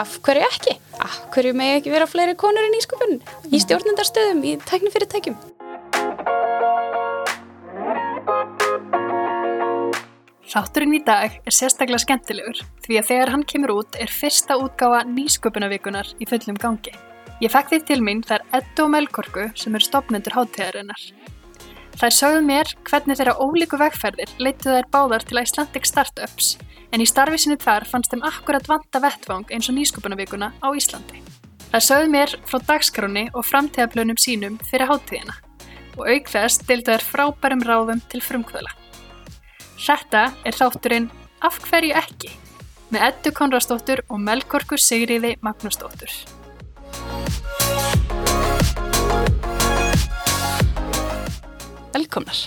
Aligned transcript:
af 0.00 0.18
hverju 0.26 0.46
ekki? 0.48 0.76
Af 1.02 1.18
hverju 1.34 1.54
með 1.56 1.78
ekki 1.78 1.92
vera 1.94 2.06
fleiri 2.10 2.34
konur 2.38 2.66
í 2.66 2.72
nýsköpun 2.74 3.18
í 3.54 3.60
stjórnendarstöðum, 3.62 4.42
í 4.42 4.56
tæknifyrirtækjum? 4.66 5.36
Þátturinn 10.54 10.94
í 10.94 11.02
dag 11.02 11.40
er 11.42 11.54
sérstaklega 11.54 12.02
skemmtilegur 12.02 12.60
því 12.84 12.98
að 13.00 13.08
þegar 13.10 13.32
hann 13.34 13.46
kemur 13.50 13.74
út 13.74 13.98
er 13.98 14.12
fyrsta 14.12 14.58
útgáfa 14.60 15.02
nýsköpunavikunar 15.10 16.12
í 16.22 16.28
fullum 16.30 16.58
gangi. 16.60 16.94
Ég 17.42 17.50
fekk 17.50 17.72
því 17.72 17.80
til 17.88 18.00
mín 18.06 18.22
þar 18.26 18.44
Eddu 18.54 18.86
og 18.86 18.92
Melkorku 18.94 19.48
sem 19.58 19.74
er 19.74 19.82
stopnendur 19.82 20.36
hátíðarinnar. 20.36 21.08
Það 21.94 22.14
sögðu 22.18 22.42
mér 22.46 22.70
hvernig 22.88 23.18
þeirra 23.18 23.36
ólíku 23.38 23.78
vegferðir 23.80 24.32
leituð 24.42 24.76
þær 24.76 24.88
báðar 24.94 25.26
til 25.26 25.40
Icelandic 25.40 25.88
Startups 25.88 26.50
en 26.92 27.02
í 27.02 27.08
starfi 27.08 27.40
sinni 27.40 27.58
þar 27.62 27.86
fannst 27.90 28.12
þeim 28.12 28.26
akkurat 28.26 28.68
vanta 28.70 29.02
vettvang 29.02 29.50
eins 29.54 29.70
og 29.70 29.78
nýsköpunavikuna 29.78 30.52
á 30.58 30.68
Íslandi. 30.74 31.22
Það 31.70 31.86
sögðu 31.88 32.12
mér 32.14 32.36
frá 32.46 32.60
dagskránni 32.68 33.26
og 33.34 33.46
framtíðaplönum 33.48 34.20
sínum 34.20 34.60
fyrir 34.70 34.90
hátíðina 34.90 35.36
og 35.96 36.06
auk 36.10 36.30
þess 36.30 36.62
deildu 36.68 36.92
þær 36.92 37.08
frábærum 37.10 37.66
ráðum 37.66 38.02
til 38.10 38.22
frumkvöla. 38.22 38.72
Þetta 39.78 40.30
er 40.44 40.58
þátturinn 40.58 41.12
Af 41.44 41.58
hverju 41.60 41.92
ekki? 41.98 42.30
með 42.94 43.08
Eddu 43.08 43.32
Konradsdóttur 43.34 44.04
og 44.08 44.20
Melkorku 44.22 44.78
Sigriði 44.78 45.34
Magnúsdóttur. 45.42 46.12
Velkomnar. 52.14 52.40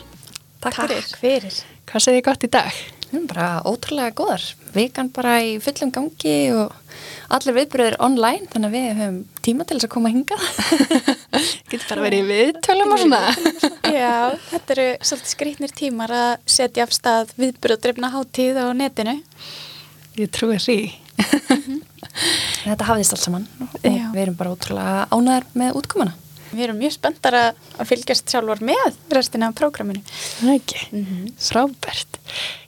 Takk, 0.63 0.77
fyrir. 0.87 1.07
fyrir. 1.19 1.55
Hvað 1.91 2.03
segir 2.05 2.21
þið 2.21 2.23
gott 2.23 2.43
í 2.45 2.49
dag? 2.55 2.75
Við 3.01 3.15
erum 3.17 3.23
bara 3.27 3.47
ótrúlega 3.67 4.13
góðar. 4.15 4.43
Vikan 4.71 5.09
bara 5.11 5.33
í 5.43 5.49
fullum 5.59 5.89
gangi 5.91 6.35
og 6.55 6.77
allir 7.35 7.55
viðbröður 7.57 7.97
online 8.07 8.47
þannig 8.47 8.69
að 8.69 8.77
við 8.77 8.85
höfum 9.01 9.17
tíma 9.43 9.65
til 9.67 9.75
þess 9.75 9.87
að 9.89 9.91
koma 9.91 10.07
að 10.07 10.15
hinga. 10.15 10.37
Getur 11.73 11.83
bara 11.89 12.05
verið 12.05 12.31
viðtölum 12.31 12.93
og 12.95 13.01
svona. 13.01 13.19
Já, 13.99 14.13
þetta 14.53 14.75
eru 14.77 14.85
svolítið 15.09 15.33
skrítnir 15.33 15.73
tímar 15.81 16.13
að 16.15 16.31
setja 16.55 16.85
af 16.87 16.95
stað 16.95 17.33
viðbröðdreifna 17.35 18.13
hátíð 18.13 18.61
á 18.63 18.65
netinu. 18.71 19.17
Ég 20.15 20.31
trúi 20.31 20.61
því. 20.63 20.77
Þetta 22.63 22.87
hafðist 22.87 23.17
alls 23.17 23.27
saman 23.27 23.49
og 23.67 23.75
Já. 23.83 24.07
við 24.15 24.23
erum 24.23 24.39
bara 24.39 24.55
ótrúlega 24.55 25.03
ánæðar 25.11 25.51
með 25.59 25.81
útkomuna. 25.81 26.15
Við 26.57 26.65
erum 26.65 26.79
mjög 26.81 26.95
spenntar 26.97 27.37
að 27.37 27.67
að 27.77 27.89
fylgjast 27.91 28.31
sjálfur 28.31 28.63
með 28.65 28.97
restina 29.13 29.49
af 29.51 29.57
prógraminu. 29.57 30.01
Það 30.39 30.53
ekki. 30.55 31.03
Frábært. 31.47 32.19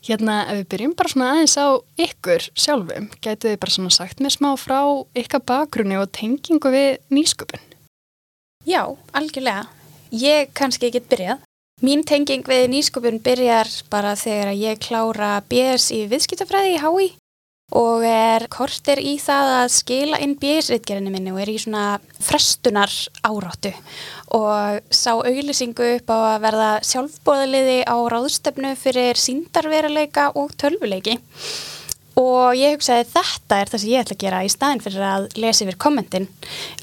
Hérna, 0.05 0.37
ef 0.49 0.61
við 0.61 0.69
byrjum 0.73 0.95
bara 0.97 1.11
svona 1.13 1.31
aðeins 1.33 1.57
á 1.57 1.67
ykkur 2.05 2.47
sjálfum, 2.53 3.09
gætu 3.23 3.49
þið 3.49 3.59
bara 3.63 3.75
svona 3.75 3.93
sagt 3.93 4.23
mér 4.23 4.35
smá 4.35 4.49
frá 4.59 4.79
ykkar 5.17 5.43
bakgrunni 5.49 5.99
og 5.99 6.09
tengingu 6.15 6.73
við 6.73 6.89
nýsköpun. 7.13 7.65
Já, 8.69 8.83
algjörlega. 9.17 9.67
Ég 10.13 10.53
kannski 10.57 10.91
get 10.93 11.09
byrjað. 11.09 11.45
Mín 11.85 12.03
tenging 12.03 12.43
við 12.43 12.67
nýsköpun 12.73 13.21
byrjar 13.23 13.69
bara 13.91 14.15
þegar 14.19 14.51
ég 14.57 14.81
klára 14.83 15.37
BS 15.47 15.93
í 15.95 16.03
viðskiptafræði 16.11 16.75
í 16.75 16.81
HÍ 16.83 17.09
og 17.75 18.05
er 18.05 18.47
kortir 18.49 19.01
í 19.01 19.15
það 19.21 19.51
að 19.59 19.71
skila 19.75 20.19
inn 20.23 20.35
BS-ritgerinu 20.41 21.11
minni 21.13 21.33
og 21.33 21.41
er 21.43 21.51
í 21.53 21.57
svona 21.61 21.99
frestunar 22.17 22.93
áráttu 23.21 23.73
og 24.33 24.93
sá 24.93 25.11
auglýsingu 25.13 25.95
upp 25.97 26.13
á 26.13 26.17
að 26.35 26.43
verða 26.45 26.69
sjálfbóðaliði 26.85 27.79
á 27.85 27.97
ráðstöfnu 28.13 28.75
fyrir 28.77 29.17
síndarveruleika 29.17 30.29
og 30.37 30.53
tölvuleiki. 30.57 31.17
Og 32.19 32.57
ég 32.57 32.75
hugsaði 32.75 33.07
þetta 33.13 33.57
er 33.57 33.69
það 33.71 33.81
sem 33.81 33.91
ég 33.93 34.03
ætla 34.03 34.15
að 34.17 34.23
gera 34.25 34.43
í 34.43 34.51
staðin 34.51 34.83
fyrir 34.83 35.05
að 35.07 35.27
lesa 35.39 35.63
yfir 35.65 35.79
kommentin 35.79 36.27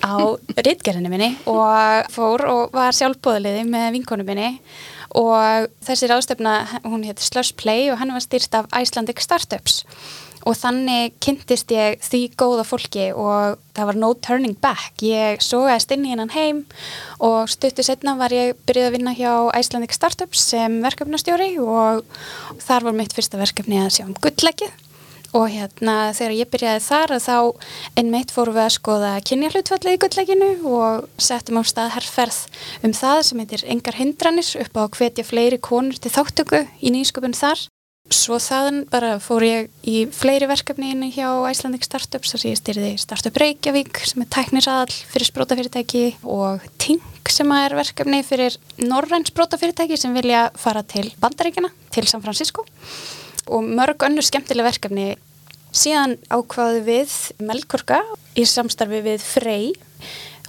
á 0.00 0.16
ritgerðinu 0.66 1.12
minni. 1.12 1.32
Og 1.50 2.10
fór 2.14 2.46
og 2.50 2.76
var 2.76 2.96
sjálfbóðaliði 2.96 3.66
með 3.68 3.90
vinkonu 3.98 4.26
minni. 4.26 4.54
Og 5.16 5.68
þessi 5.86 6.08
ráðstöfna, 6.10 6.56
hún 6.84 7.04
hétt 7.06 7.22
Slush 7.22 7.54
Play 7.56 7.90
og 7.92 8.00
hann 8.00 8.14
var 8.16 8.24
stýrt 8.24 8.56
af 8.58 8.70
Icelandic 8.74 9.22
Startups. 9.22 9.84
og 9.84 10.25
þannig 10.54 11.16
kynntist 11.22 11.72
ég 11.74 11.98
því 12.04 12.20
góða 12.38 12.64
fólki 12.68 13.08
og 13.16 13.58
það 13.74 13.90
var 13.90 13.98
no 13.98 14.12
turning 14.22 14.56
back. 14.62 14.94
Ég 15.02 15.42
sogaðist 15.42 15.90
inn 15.96 16.06
í 16.06 16.12
hennan 16.12 16.34
heim 16.36 16.64
og 17.18 17.50
stuttu 17.50 17.82
setna 17.86 18.14
var 18.20 18.34
ég 18.34 18.54
byrjuð 18.68 18.90
að 18.90 18.96
vinna 18.98 19.16
hjá 19.16 19.32
Icelandic 19.58 19.96
Startups 19.96 20.46
sem 20.52 20.80
verkefnastjóri 20.84 21.56
og 21.58 22.06
þar 22.62 22.90
var 22.90 22.98
mitt 23.00 23.16
fyrsta 23.16 23.40
verkefni 23.40 23.82
að 23.82 23.94
sjá 23.98 24.04
um 24.06 24.14
gullleggið 24.14 24.82
og 25.36 25.50
hérna 25.52 26.12
þegar 26.16 26.34
ég 26.36 26.50
byrjaði 26.52 26.82
þar 26.86 27.14
þá 27.20 27.36
einmitt 27.98 28.32
fórum 28.34 28.56
við 28.56 28.64
að 28.64 28.74
skoða 28.76 29.12
kynjahlutfallið 29.28 29.96
í 29.96 30.00
gulllegginu 30.04 30.50
og 30.70 31.06
settum 31.20 31.60
á 31.60 31.62
stað 31.66 31.94
herrferð 31.96 32.42
um 32.86 32.94
það 32.96 33.22
sem 33.28 33.42
heitir 33.42 33.64
engar 33.74 33.98
hindranir 34.00 34.52
upp 34.62 34.80
á 34.80 34.82
hvetja 34.96 35.26
fleiri 35.26 35.60
konur 35.60 35.98
til 35.98 36.14
þáttöku 36.14 36.66
í 36.80 36.94
nýsköpun 36.94 37.36
þar. 37.36 37.66
Svo 38.12 38.36
þaðan 38.38 38.84
bara 38.86 39.16
fór 39.18 39.42
ég 39.42 39.70
í 39.82 40.04
fleiri 40.14 40.46
verkefni 40.46 40.92
inni 40.94 41.08
hjá 41.10 41.26
Icelandic 41.50 41.82
Startups 41.82 42.30
þar 42.30 42.42
sem 42.42 42.52
ég 42.52 42.60
styrði 42.60 42.90
Startup 43.02 43.40
Reykjavík 43.42 43.98
sem 44.06 44.22
er 44.22 44.28
tæknisaðal 44.30 44.92
fyrir 45.10 45.26
sprótafyrirtæki 45.26 46.04
og 46.22 46.62
Tink 46.78 47.32
sem 47.34 47.50
er 47.56 47.74
verkefni 47.74 48.20
fyrir 48.26 48.54
norræn 48.78 49.26
sprótafyrirtæki 49.26 49.98
sem 49.98 50.14
vilja 50.14 50.44
fara 50.54 50.84
til 50.86 51.10
Bandaríkjana, 51.18 51.72
til 51.90 52.06
San 52.06 52.22
Francisco 52.22 52.62
og 53.50 53.66
mörg 53.66 54.06
önnur 54.06 54.26
skemmtileg 54.26 54.68
verkefni. 54.70 55.08
Síðan 55.74 56.14
ákvaðu 56.30 56.86
við 56.86 57.16
Melkorka 57.42 58.04
í 58.38 58.46
samstarfi 58.46 59.02
við 59.02 59.26
Frey 59.26 59.74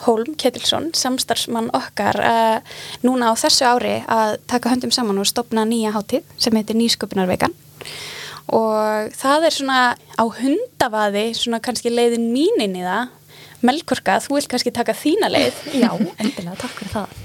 Holm 0.06 0.35
Ketilsson, 0.38 0.91
samstarfsmann 0.97 1.72
okkar 1.75 2.19
uh, 2.22 2.78
núna 3.06 3.31
á 3.31 3.34
þessu 3.40 3.66
ári 3.66 3.96
að 4.06 4.38
taka 4.50 4.72
höndum 4.74 4.94
saman 4.94 5.22
og 5.22 5.30
stopna 5.30 5.66
nýja 5.68 5.96
hátíð 5.96 6.25
sem 6.38 6.58
heitir 6.59 6.78
Nýsköpunarveikan. 6.78 7.56
Og 8.53 9.12
það 9.18 9.50
er 9.50 9.56
svona 9.58 9.80
á 9.97 10.24
hundavaði 10.24 11.30
svona 11.35 11.59
kannski 11.63 11.91
leiðin 11.91 12.30
mín 12.31 12.62
inn 12.63 12.78
í 12.80 12.85
það. 12.85 13.13
Melkorka, 13.66 14.19
þú 14.22 14.38
vilt 14.38 14.52
kannski 14.52 14.72
taka 14.72 14.94
þína 14.96 15.31
leið. 15.34 15.63
Já, 15.84 15.90
endilega, 15.97 16.59
takk 16.62 16.78
fyrir 16.78 16.94
það. 16.94 17.24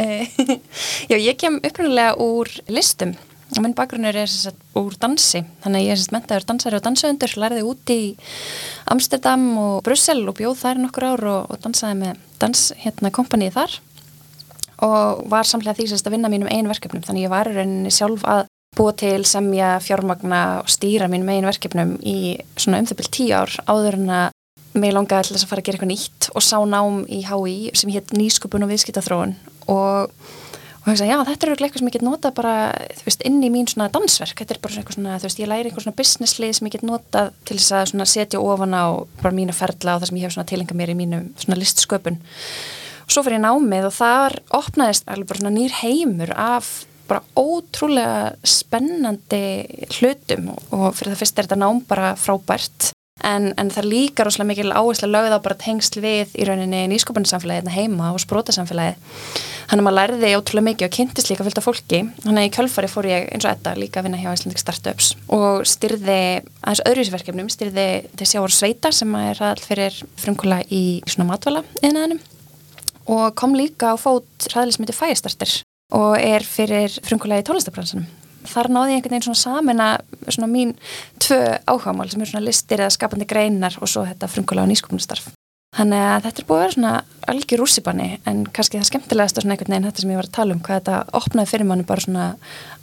Eh, 0.00 0.38
Já, 1.10 1.16
ég 1.18 1.36
kem 1.38 1.60
upprunalega 1.60 2.16
úr 2.22 2.50
listum 2.72 3.14
og 3.58 3.64
minn 3.64 3.74
bakgrunnur 3.76 4.16
er 4.16 4.30
sagt, 4.30 4.58
úr 4.78 4.94
dansi, 5.00 5.42
þannig 5.64 5.82
að 5.82 5.86
ég 5.88 5.98
er 5.98 6.14
mentaður 6.14 6.46
dansari 6.50 6.78
og 6.78 6.84
dansöðundur, 6.86 7.36
lærði 7.42 7.66
út 7.66 7.92
í 7.94 8.00
Amsterdam 8.92 9.46
og 9.60 9.76
Brussel 9.86 10.22
og 10.28 10.36
bjóð 10.38 10.58
þær 10.62 10.82
nokkur 10.84 11.08
ár 11.08 11.26
og, 11.32 11.50
og 11.50 11.62
dansaði 11.64 11.98
með 12.04 12.24
dans 12.42 12.64
hérna 12.84 13.12
kompanið 13.14 13.56
þar. 13.58 13.76
Og 14.86 15.26
var 15.32 15.48
samlega 15.48 15.76
því 15.76 15.90
sagt, 15.90 16.06
að 16.08 16.16
vinna 16.16 16.32
mínum 16.32 16.48
einu 16.48 16.70
verkefnum, 16.72 17.04
þannig 17.04 17.26
ég 17.26 17.34
var 17.34 17.50
rauninni 17.50 17.92
sjálf 17.92 18.24
að 18.24 18.46
búa 18.78 18.92
til, 18.94 19.24
semja, 19.26 19.74
fjármagna 19.82 20.42
og 20.62 20.70
stýra 20.70 21.08
mínum 21.10 21.32
einu 21.32 21.50
verkefnum 21.50 21.96
í 22.06 22.38
svona 22.54 22.80
um 22.80 22.86
byrjum 22.86 23.16
tíu 23.16 23.32
ár 23.34 23.56
áður 23.66 23.98
en 23.98 24.12
að 24.14 24.28
mig 24.78 24.92
langaði 24.94 25.26
til 25.26 25.34
þess 25.34 25.46
að 25.46 25.50
fara 25.50 25.62
að 25.62 25.66
gera 25.66 25.78
eitthvað 25.78 25.90
nýtt 25.90 26.28
og 26.30 26.44
sá 26.46 26.56
nám 26.68 27.00
í 27.10 27.20
HÍ 27.26 27.54
sem 27.74 27.90
hétt 27.90 28.14
nýsköpun 28.14 28.64
og 28.66 28.70
viðskiptaþróun. 28.70 29.34
Og, 29.72 30.12
og 30.80 30.88
hugsa, 30.88 31.06
já, 31.08 31.16
þetta 31.28 31.46
er 31.46 31.52
örugglega 31.52 31.68
eitthvað 31.68 31.82
sem 31.82 31.90
ég 31.90 31.96
get 31.96 32.04
notað 32.06 32.36
bara, 32.38 32.54
veist, 33.04 33.24
inn 33.28 33.38
í 33.44 33.50
mín 33.52 33.68
svona 33.68 33.90
dansverk, 33.92 34.40
þetta 34.40 34.56
er 34.56 34.60
bara 34.64 34.84
svona 34.86 35.16
þú 35.20 35.28
veist, 35.28 35.40
ég 35.42 35.50
læri 35.50 35.70
eitthvað 35.70 35.86
svona 35.86 35.98
businesslið 36.00 36.52
sem 36.56 36.68
ég 36.70 36.76
get 36.76 36.86
notað 36.88 37.32
til 37.48 37.56
þess 37.58 37.74
að 37.76 37.88
svona 37.92 38.06
setja 38.08 38.40
ofan 38.40 38.76
á 38.76 38.84
bara 39.20 39.34
mína 39.36 39.56
ferla 39.56 39.96
og 39.96 40.02
það 40.02 40.12
sem 40.12 40.20
ég 40.20 40.28
hef 40.28 40.36
svona 40.36 40.50
tilenga 40.52 40.78
mér 40.80 40.94
í 40.94 40.98
mínum 40.98 41.26
svona 41.40 41.58
listsköpun. 41.60 42.20
Og 43.04 43.12
svo 43.12 43.24
fyrir 43.26 43.40
ég 43.40 43.44
námið 43.44 43.90
og 43.90 43.96
þar 43.98 44.38
opnaðist 44.60 45.10
alveg 45.10 45.32
bara 45.32 45.42
svona 45.42 45.56
nýr 45.58 45.76
heimur 45.82 46.32
af 46.36 46.70
bara 47.10 47.24
ótrúlega 47.34 48.36
spennandi 48.46 49.42
hlutum. 49.98 50.52
Og 50.70 50.94
fyrir 50.94 51.12
það 51.12 51.22
fyrst 51.24 51.40
er 51.42 51.48
þetta 51.48 51.60
nám 51.60 51.84
bara 51.90 52.14
frábært 52.16 52.92
En, 53.26 53.50
en 53.60 53.70
það 53.72 53.90
líka 53.90 54.24
rosalega 54.24 54.48
mikil 54.48 54.72
áherslu 54.72 55.08
að 55.08 55.14
lögða 55.14 55.38
bara 55.44 55.58
tengsl 55.60 56.00
við 56.00 56.34
í 56.40 56.46
rauninni 56.48 56.86
nýskopunarsamfélagi 56.92 57.60
hérna 57.60 57.74
heima 57.74 58.12
og 58.14 58.22
sprótasamfélagi 58.22 58.96
þannig 59.70 59.82
að 59.82 59.86
maður 59.86 59.98
lærði 59.98 60.30
ótrúlega 60.38 60.66
mikið 60.66 60.86
og 60.88 60.94
kynntist 60.96 61.30
líka 61.30 61.46
fylgta 61.46 61.62
fólki. 61.62 62.00
Þannig 62.24 62.40
að 62.40 62.48
í 62.48 62.52
kjölfari 62.56 62.90
fór 62.90 63.08
ég 63.10 63.28
eins 63.30 63.44
og 63.44 63.52
þetta 63.52 63.74
líka 63.78 64.00
að 64.00 64.08
vinna 64.08 64.18
hjá 64.22 64.30
Icelandic 64.32 64.62
Startups 64.62 65.12
og 65.30 65.66
styrði 65.68 66.18
aðeins 66.64 66.82
öðruvísverkefnum 66.90 67.50
styrði 67.52 67.86
til 68.18 68.28
sjávar 68.32 68.56
sveita 68.56 68.92
sem 68.94 69.14
er 69.20 69.42
all 69.50 69.62
fyrir 69.62 70.00
frumkóla 70.18 70.62
í 70.66 70.84
svona 71.06 71.28
matvala 71.30 71.62
innan 71.86 72.18
og 73.10 73.34
kom 73.38 73.54
líka 73.58 73.94
á 73.94 73.96
fót 74.00 74.50
ræðilismiti 74.50 74.96
fæastartir 74.96 75.60
og 75.94 76.16
er 76.18 76.46
fyrir 76.46 76.98
frumkóla 77.06 77.38
í 77.40 77.46
tónlistabransanum 77.46 78.08
þar 78.48 78.70
náði 78.72 78.94
ég 78.94 79.00
einhvern 79.00 79.16
veginn 79.16 79.26
svona 79.28 79.42
samin 79.42 79.84
að 79.84 80.50
mín 80.50 80.74
tvö 81.20 81.40
áhagamál 81.66 82.10
sem 82.10 82.22
er 82.22 82.32
svona 82.32 82.46
listir 82.46 82.80
eða 82.80 82.94
skapandi 82.96 83.28
greinar 83.28 83.76
og 83.80 83.90
svo 83.90 84.06
þetta 84.08 84.30
frumkvöla 84.30 84.64
og 84.64 84.72
nýsköpunastarf. 84.72 85.30
Þannig 85.70 86.00
að 86.02 86.24
þetta 86.24 86.40
er 86.42 86.46
búið 86.48 86.56
að 86.56 86.64
vera 86.64 86.74
svona 86.74 86.92
algjör 87.30 87.60
rússipanni 87.62 88.06
en 88.26 88.40
kannski 88.50 88.78
það 88.80 88.88
skemmtilegast 88.88 89.36
og 89.38 89.44
svona 89.44 89.54
einhvern 89.54 89.74
veginn 89.76 89.86
þetta 89.86 90.02
sem 90.02 90.10
ég 90.10 90.18
var 90.18 90.26
að 90.26 90.34
tala 90.34 90.56
um 90.56 90.62
hvað 90.66 90.80
þetta 90.80 91.18
opnaði 91.20 91.50
fyrir 91.52 91.68
manni 91.68 91.86
bara 91.86 92.04
svona 92.04 92.24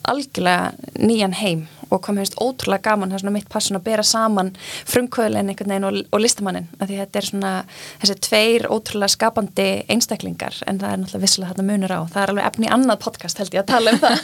algjörlega 0.07 0.93
nýjan 0.95 1.35
heim 1.35 1.65
og 1.89 2.01
kom 2.05 2.19
hefist 2.21 2.39
ótrúlega 2.39 2.85
gaman 2.87 3.11
það 3.11 3.19
er 3.19 3.23
svona 3.25 3.35
mitt 3.35 3.51
passun 3.51 3.79
að 3.79 3.85
bera 3.89 4.07
saman 4.07 4.53
frumkvöðlinn 4.87 5.51
einhvern 5.51 5.73
veginn 5.73 5.89
og, 5.89 5.99
og 6.15 6.23
listamannin 6.23 6.71
af 6.79 6.87
því 6.87 7.03
þetta 7.03 7.21
er 7.21 7.29
svona 7.29 7.53
þessi 7.99 8.17
tveir 8.29 8.67
ótrúlega 8.71 9.13
skapandi 9.17 9.69
einstaklingar 9.91 10.63
en 10.63 10.79
það 10.79 10.93
er 10.93 11.03
náttúrulega 11.03 11.25
vissilega 11.27 11.53
þetta 11.53 11.67
munur 11.67 11.95
á. 11.95 11.99
Það 12.07 12.23
er 12.23 12.35
alveg 12.35 12.51
efni 12.53 12.73
annað 12.77 13.03
podcast 13.03 13.43
held 13.43 13.55
ég 13.57 13.65
að 13.65 13.71
tala 13.75 13.95
um 13.95 14.03
það. 14.07 14.17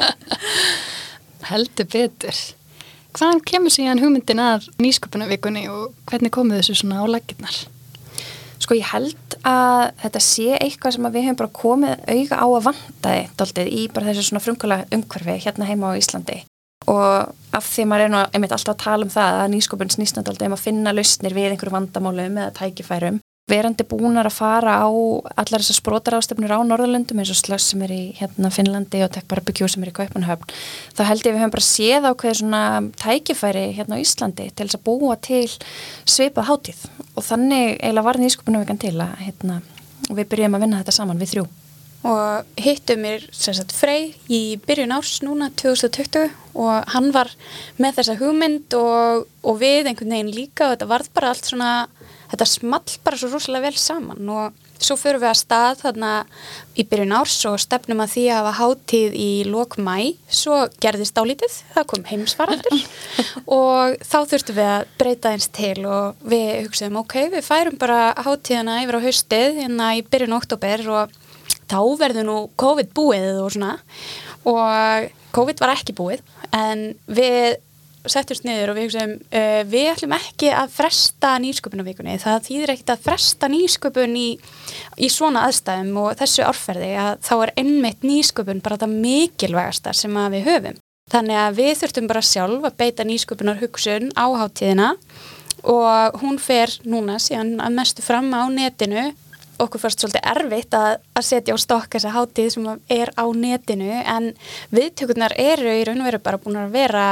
Heldur 1.50 1.94
betur. 1.94 2.46
Hvaðan 3.14 3.44
kemur 3.46 3.74
síðan 3.74 4.02
hugmyndin 4.02 4.42
að 4.42 4.66
nýsköpunavíkunni 4.82 5.68
og 5.70 5.92
hvernig 6.10 6.34
komuð 6.34 6.64
þessu 6.64 6.82
svona 6.82 7.02
á 7.02 7.06
laginnar? 7.10 7.66
Sko 8.60 8.76
ég 8.76 8.90
held 8.92 9.36
að 9.48 9.86
þetta 10.02 10.20
sé 10.24 10.48
eitthvað 10.58 10.96
sem 10.96 11.08
við 11.08 11.26
hefum 11.26 11.40
bara 11.40 11.56
komið 11.56 12.02
auga 12.12 12.40
á 12.44 12.46
að 12.46 12.66
vandaði 12.68 13.22
doldið 13.40 13.70
í 13.72 13.86
bara 13.94 14.10
þessu 14.10 14.26
svona 14.28 14.44
frumkvöla 14.44 14.82
umhverfi 14.92 15.36
hérna 15.46 15.68
heima 15.68 15.94
á 15.96 16.00
Íslandi. 16.00 16.42
Og 16.90 17.56
af 17.56 17.66
því 17.66 17.86
maður 17.88 18.04
er 18.04 18.12
nú 18.12 18.20
einmitt 18.28 18.52
alltaf 18.56 18.76
að 18.76 18.84
tala 18.84 19.06
um 19.06 19.12
það 19.12 19.40
að 19.40 19.50
nýskopun 19.54 19.92
snýstandaldið 19.96 20.48
um 20.48 20.56
að 20.56 20.64
finna 20.66 20.94
lausnir 20.96 21.36
við 21.36 21.54
einhverju 21.54 21.76
vandamálum 21.76 22.38
eða 22.40 22.54
tækifærum 22.60 23.20
verandi 23.50 23.86
búnar 23.88 24.28
að 24.30 24.36
fara 24.38 24.76
á 24.80 24.88
allar 24.88 25.62
þessar 25.62 25.78
sprótarástöfnur 25.80 26.54
á 26.54 26.60
Norðurlöndum 26.62 27.20
eins 27.20 27.32
og 27.34 27.38
Slöss 27.40 27.72
sem 27.72 27.82
er 27.86 27.94
í 27.94 28.00
hérna, 28.18 28.52
Finnlandi 28.54 29.02
og 29.04 29.12
Tech 29.14 29.26
Barbecue 29.30 29.68
sem 29.70 29.82
er 29.84 29.92
í 29.92 29.96
Kaupanhöfn 29.96 30.54
þá 30.96 31.02
held 31.10 31.26
ég 31.26 31.34
við 31.34 31.42
höfum 31.42 31.54
bara 31.56 31.66
séð 31.66 32.08
á 32.08 32.12
hverju 32.14 32.40
svona 32.40 32.62
tækifæri 33.00 33.66
hérna 33.76 33.98
á 33.98 34.02
Íslandi 34.02 34.50
til 34.54 34.66
þess 34.66 34.78
að 34.78 34.86
búa 34.86 35.16
til 35.20 35.46
sveipað 36.08 36.50
hátíð. 36.50 36.84
Og 37.16 37.26
þannig 37.26 37.78
eiginlega 37.78 38.06
var 38.06 38.20
nýsköpunarvegan 38.20 38.80
til 38.80 38.96
að 38.96 39.16
hérna, 39.24 39.62
við 40.10 40.30
byrjum 40.30 40.56
að 40.56 40.64
vinna 40.64 40.82
þetta 40.82 40.96
saman 40.96 41.20
við 41.20 41.34
þrjú. 41.34 41.48
Og 42.00 42.46
hittum 42.56 43.02
mér 43.04 43.26
sagt, 43.36 43.74
Frey 43.76 44.14
í 44.32 44.56
byrjun 44.64 44.94
árs 44.96 45.18
núna 45.20 45.50
2020 45.60 46.30
og 46.56 46.92
hann 46.94 47.10
var 47.12 47.28
með 47.76 47.98
þessa 47.98 48.16
hugmynd 48.22 48.76
og, 48.78 49.26
og 49.44 49.58
við 49.60 49.90
einhvern 49.90 50.14
veginn 50.16 50.32
líka 50.32 50.66
og 50.66 50.72
þetta 50.74 50.88
varð 50.94 51.10
bara 51.18 51.34
allt 51.34 51.50
svona 51.50 51.72
þetta 52.32 52.48
small 52.48 52.98
bara 53.04 53.20
svo 53.20 53.30
rosalega 53.32 53.68
vel 53.68 53.80
saman 53.80 54.34
og 54.34 54.66
svo 54.80 54.96
fyrir 54.96 55.20
við 55.20 55.28
að 55.28 55.38
stað 55.42 55.80
þarna 55.82 56.10
í 56.78 56.84
byrjun 56.88 57.14
árs 57.18 57.36
og 57.50 57.58
stefnum 57.60 58.00
að 58.00 58.14
því 58.14 58.24
að 58.30 58.38
hafa 58.40 58.52
hátíð 58.60 59.16
í 59.20 59.30
lok 59.50 59.76
mæ, 59.76 59.96
svo 60.32 60.62
gerðist 60.80 61.20
álítið, 61.20 61.56
það 61.74 61.88
kom 61.92 62.06
heimsvaraldur 62.08 62.78
og 63.60 63.98
þá 64.00 64.18
þurftum 64.32 64.58
við 64.60 64.70
að 64.72 64.94
breyta 65.02 65.34
eins 65.34 65.50
til 65.52 65.76
og 65.84 66.22
við 66.32 66.52
hugsaðum 66.64 67.02
ok, 67.02 67.16
við 67.36 67.44
færum 67.44 67.80
bara 67.80 68.00
hátíðana 68.24 68.80
yfir 68.84 69.00
á 69.00 69.04
haustið 69.04 69.60
hérna 69.60 69.92
í 69.98 70.04
byrjun 70.06 70.38
oktober 70.40 70.86
og 70.96 71.18
þá 71.70 71.80
verður 72.00 72.26
nú 72.26 72.38
COVID 72.58 72.94
búið 72.96 73.42
og 73.44 73.52
svona. 73.54 73.76
Og 74.48 75.10
COVID 75.36 75.60
var 75.62 75.74
ekki 75.76 75.94
búið 75.96 76.22
en 76.56 76.90
við 77.06 77.60
settust 78.08 78.46
niður 78.46 78.72
og 78.72 78.78
við 78.78 78.86
hugsaum 78.86 79.14
uh, 79.18 79.62
við 79.68 79.88
ætlum 79.92 80.14
ekki 80.16 80.52
að 80.56 80.74
fresta 80.74 81.34
nýsköpunarvíkunni, 81.44 82.18
það 82.22 82.44
þýðir 82.48 82.74
ekkit 82.74 82.92
að 82.94 83.02
fresta 83.08 83.50
nýsköpun 83.52 84.14
í, 84.16 84.28
í 84.96 85.10
svona 85.12 85.46
aðstæðum 85.48 85.98
og 86.04 86.14
þessu 86.20 86.46
árferði 86.46 86.92
að 87.02 87.18
þá 87.26 87.34
er 87.38 87.54
einmitt 87.60 88.06
nýsköpun 88.06 88.62
bara 88.64 88.80
það 88.80 88.96
mikilvægasta 89.04 89.96
sem 89.96 90.22
við 90.32 90.48
höfum. 90.48 90.80
Þannig 91.10 91.40
að 91.42 91.56
við 91.58 91.72
þurftum 91.80 92.08
bara 92.10 92.22
sjálf 92.22 92.66
að 92.68 92.76
beita 92.78 93.06
nýsköpunar 93.06 93.58
hugsun 93.60 94.12
á 94.14 94.26
hátíðina 94.38 94.92
og 95.66 96.20
hún 96.22 96.38
fer 96.40 96.70
núna 96.86 97.18
síðan 97.20 97.58
að 97.60 97.74
mestu 97.80 98.04
fram 98.04 98.30
á 98.30 98.46
netinu. 98.52 99.10
Okkur 99.60 99.82
fyrst 99.82 100.00
svolítið 100.00 100.28
erfitt 100.30 100.76
að, 100.76 101.02
að 101.18 101.26
setja 101.26 101.52
á 101.52 101.58
stokk 101.60 101.96
þessa 101.96 102.14
hátíð 102.14 102.52
sem 102.54 102.68
er 102.88 103.10
á 103.12 103.24
netinu 103.36 103.90
en 103.98 104.30
viðtökurnar 104.72 105.34
eru 105.36 105.74
í 105.74 105.82
raun 105.84 106.00
og 106.00 106.08
veru 106.08 106.22
bara 106.24 106.40
búin 106.40 106.62
að 106.62 106.78
vera 106.78 107.08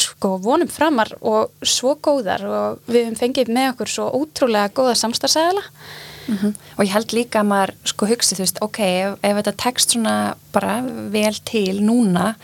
sko 0.00 0.36
vonum 0.42 0.70
framar 0.72 1.12
og 1.20 1.52
svo 1.62 1.96
góðar 2.00 2.44
og 2.48 2.86
við 2.88 3.04
hefum 3.04 3.18
fengið 3.20 3.52
með 3.52 3.72
okkur 3.74 3.92
svo 3.92 4.08
ótrúlega 4.16 4.72
góða 4.76 4.94
samstagsæðala 5.00 5.62
mm 5.62 6.36
-hmm. 6.36 6.54
og 6.76 6.84
ég 6.84 6.92
held 6.92 7.12
líka 7.12 7.40
að 7.40 7.50
maður 7.52 7.74
sko 7.84 8.06
hugsi 8.06 8.34
þú 8.34 8.38
veist, 8.38 8.62
ok, 8.62 8.78
ef, 8.78 9.18
ef 9.22 9.36
þetta 9.36 9.62
tekst 9.64 9.90
svona 9.90 10.34
bara 10.52 10.82
vel 11.10 11.34
til 11.44 11.82
núna 11.82 12.34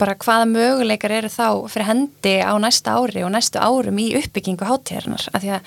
bara 0.00 0.14
hvaða 0.14 0.46
möguleikar 0.48 1.10
eru 1.10 1.28
þá 1.28 1.68
fyrir 1.68 1.86
hendi 1.86 2.34
á 2.40 2.54
næsta 2.62 2.94
ári 2.96 3.24
og 3.24 3.32
næstu 3.34 3.60
árum 3.60 3.98
í 4.00 4.16
uppbyggingu 4.16 4.64
hátíðarinnar 4.64 5.28
af 5.32 5.42
því 5.42 5.50
að 5.56 5.60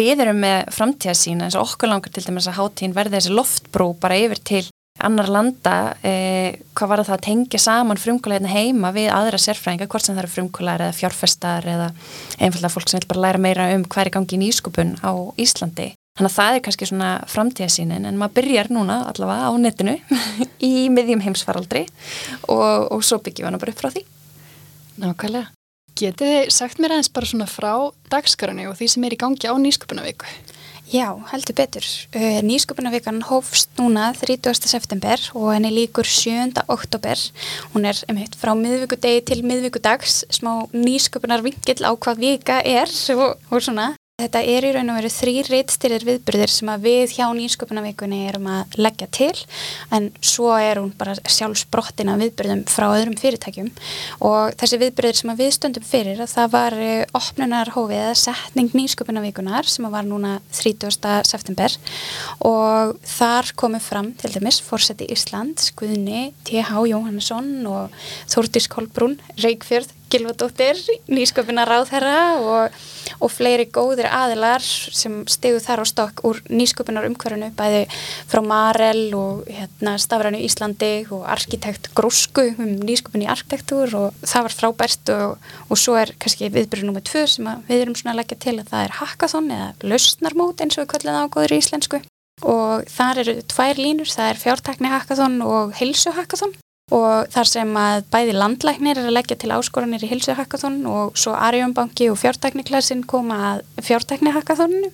við 0.00 0.22
erum 0.24 0.40
með 0.42 0.72
framtíðasína 0.74 1.46
eins 1.46 1.58
og 1.58 1.68
okkur 1.68 1.92
langar 1.92 2.10
til 2.10 2.24
dæmis 2.26 2.48
að 2.50 2.58
hátíðin 2.58 2.96
verði 2.98 3.16
þessi 3.16 3.36
loftbrú 3.38 3.94
bara 4.02 4.18
yfir 4.18 4.42
til 4.50 4.64
annar 5.04 5.28
landa, 5.30 5.94
eh, 6.02 6.58
hvað 6.74 6.90
var 6.90 7.02
það 7.04 7.16
að 7.16 7.26
tengja 7.26 7.60
saman 7.62 8.00
frumkvælega 8.00 8.50
heima 8.50 8.90
við 8.94 9.08
aðra 9.14 9.38
sérfræðinga, 9.38 9.86
hvort 9.86 10.04
sem 10.04 10.16
það 10.16 10.24
eru 10.24 10.32
frumkvælar 10.34 10.84
eða 10.86 10.96
fjárfestar 10.98 11.68
eða 11.68 11.88
einfalda 12.40 12.72
fólk 12.72 12.88
sem 12.88 13.00
vil 13.00 13.08
bara 13.12 13.24
læra 13.26 13.38
meira 13.38 13.68
um 13.74 13.84
hverju 13.84 14.14
gangi 14.16 14.38
í 14.38 14.42
nýskupun 14.42 14.96
á 15.02 15.12
Íslandi. 15.38 15.92
Þannig 16.18 16.32
að 16.32 16.38
það 16.38 16.56
er 16.56 16.62
kannski 16.66 16.86
svona 16.90 17.10
framtíðasínin 17.30 18.08
en 18.08 18.18
maður 18.18 18.40
byrjar 18.40 18.72
núna 18.74 18.96
allavega 19.06 19.46
á 19.46 19.52
netinu 19.54 19.94
í 20.70 20.88
miðjum 20.90 21.22
heimsfaraldri 21.22 21.84
og, 22.50 22.90
og 22.90 23.04
svo 23.06 23.20
byggjum 23.22 23.46
hana 23.46 23.62
bara 23.62 23.70
upp 23.70 23.78
frá 23.84 23.92
því. 23.94 24.02
Nákvæmlega. 24.98 25.52
Getið 25.98 26.32
þið 26.34 26.52
sagt 26.54 26.82
mér 26.82 26.96
aðeins 26.96 27.10
bara 27.14 27.26
svona 27.26 27.46
frá 27.50 27.72
dagskarunni 28.10 28.66
og 28.70 28.74
því 28.78 28.88
sem 28.90 29.06
er 29.06 29.14
í 29.14 29.18
gangi 29.18 29.46
á 29.46 29.54
nýskupunavíku? 29.58 30.26
Já, 30.88 31.12
heldur 31.28 31.52
betur. 31.52 31.84
Uh, 32.16 32.40
Nýsköpunarvikan 32.40 33.20
hófst 33.28 33.68
núna 33.76 34.06
30. 34.16 34.56
september 34.64 35.20
og 35.36 35.50
henni 35.52 35.68
líkur 35.68 36.08
7. 36.08 36.62
oktober. 36.64 37.20
Hún 37.74 37.84
er 37.84 38.00
einmitt 38.08 38.32
frá 38.40 38.54
miðvíkudegi 38.56 39.20
til 39.28 39.44
miðvíkudags, 39.44 40.22
smá 40.32 40.64
nýsköpunarvingill 40.72 41.84
á 41.84 41.92
hvað 41.92 42.24
vika 42.24 42.62
er 42.64 42.88
og, 43.12 43.36
og 43.52 43.60
svona. 43.60 43.90
Þetta 44.18 44.40
er 44.50 44.64
í 44.66 44.70
raun 44.74 44.88
og 44.90 44.96
veru 44.98 45.08
þrý 45.14 45.32
reitstyrir 45.46 46.02
viðbyrðir 46.02 46.50
sem 46.50 46.70
að 46.72 46.86
við 46.88 47.12
hjá 47.14 47.26
nýsköpunarvikunni 47.38 48.16
erum 48.26 48.48
að 48.50 48.72
leggja 48.82 49.06
til 49.14 49.44
en 49.94 50.08
svo 50.18 50.48
er 50.58 50.80
hún 50.80 50.88
bara 50.98 51.12
sjálfsbrottina 51.22 52.16
viðbyrðum 52.18 52.64
frá 52.66 52.88
öðrum 52.88 53.14
fyrirtækjum 53.20 53.68
og 54.26 54.56
þessi 54.58 54.80
viðbyrðir 54.82 55.18
sem 55.20 55.30
við 55.38 55.52
stöndum 55.54 55.86
fyrir 55.86 56.24
að 56.24 56.32
það 56.32 56.50
var 56.56 56.76
eh, 56.82 57.04
opnunarhófið 57.14 58.00
eða 58.00 58.16
setning 58.18 58.74
nýsköpunarvikunar 58.74 59.70
sem 59.70 59.86
var 59.94 60.10
núna 60.10 60.32
30. 60.50 60.98
september 61.30 61.78
og 62.50 62.98
þar 63.12 63.52
komið 63.62 63.86
fram 63.86 64.10
til 64.18 64.32
dæmis 64.34 64.58
Fórseti 64.66 65.06
Ísland, 65.14 65.62
Guðni, 65.78 66.32
T.H. 66.42 66.74
Jóhannesson 66.90 67.54
og 67.70 67.94
Þórtís 68.34 68.66
Kolbrún, 68.66 69.20
Reykjörð 69.38 69.94
Gilvardóttir, 70.08 70.78
nýsköpunar 71.12 71.68
ráðherra 71.68 72.40
og, 72.40 72.76
og 73.20 73.32
fleiri 73.32 73.66
góðir 73.68 74.08
aðilar 74.08 74.64
sem 74.64 75.20
stegu 75.28 75.60
þar 75.60 75.82
á 75.82 75.86
stokk 75.90 76.22
úr 76.24 76.40
nýsköpunar 76.48 77.04
umhverfunu, 77.08 77.50
bæði 77.58 77.82
frá 78.30 78.40
Marel 78.44 79.02
og 79.18 79.48
hérna, 79.52 79.96
Stafrænu 80.00 80.40
Íslandi 80.46 80.92
og 81.12 81.26
arkitekt 81.28 81.90
Grúsku 81.98 82.46
um 82.56 82.78
nýsköpun 82.88 83.26
í 83.26 83.28
arkitektúr 83.28 83.96
og 83.98 84.22
það 84.24 84.46
var 84.48 84.56
frábært 84.60 85.12
og, 85.12 85.50
og 85.68 85.80
svo 85.80 85.98
er 86.00 86.14
kannski 86.16 86.48
viðbyrju 86.54 86.88
nummið 86.88 87.08
tvö 87.10 87.26
sem 87.28 87.50
við 87.68 87.82
erum 87.82 87.98
svona 87.98 88.16
að 88.16 88.22
leggja 88.22 88.38
til 88.46 88.56
að 88.58 88.70
það 88.70 88.86
er 88.86 88.96
hackathon 89.02 89.50
eða 89.58 89.90
lausnarmót 89.92 90.64
eins 90.64 90.78
og 90.78 90.86
við 90.86 90.92
kallum 90.94 91.18
það 91.18 91.28
á 91.28 91.32
góður 91.36 91.58
íslensku. 91.58 92.00
Og 92.48 92.88
þar 92.94 93.20
eru 93.24 93.34
tvær 93.50 93.82
línur, 93.82 94.08
það 94.08 94.32
er 94.32 94.40
fjártakni 94.40 94.92
hackathon 94.92 95.40
og 95.42 95.76
heilsu 95.76 96.14
hackathon 96.14 96.54
og 96.94 97.28
þar 97.32 97.50
sem 97.50 97.76
að 97.76 98.06
bæði 98.12 98.34
landlæknir 98.36 99.00
er 99.00 99.08
að 99.10 99.16
leggja 99.16 99.36
til 99.40 99.52
áskoranir 99.56 100.04
í 100.06 100.10
hilsuhackathon 100.10 100.80
og 100.88 101.18
svo 101.20 101.34
Arjónbanki 101.36 102.08
og 102.12 102.18
fjártækniklassin 102.22 103.04
koma 103.08 103.38
að 103.52 103.62
fjártæknihackathoninu. 103.88 104.90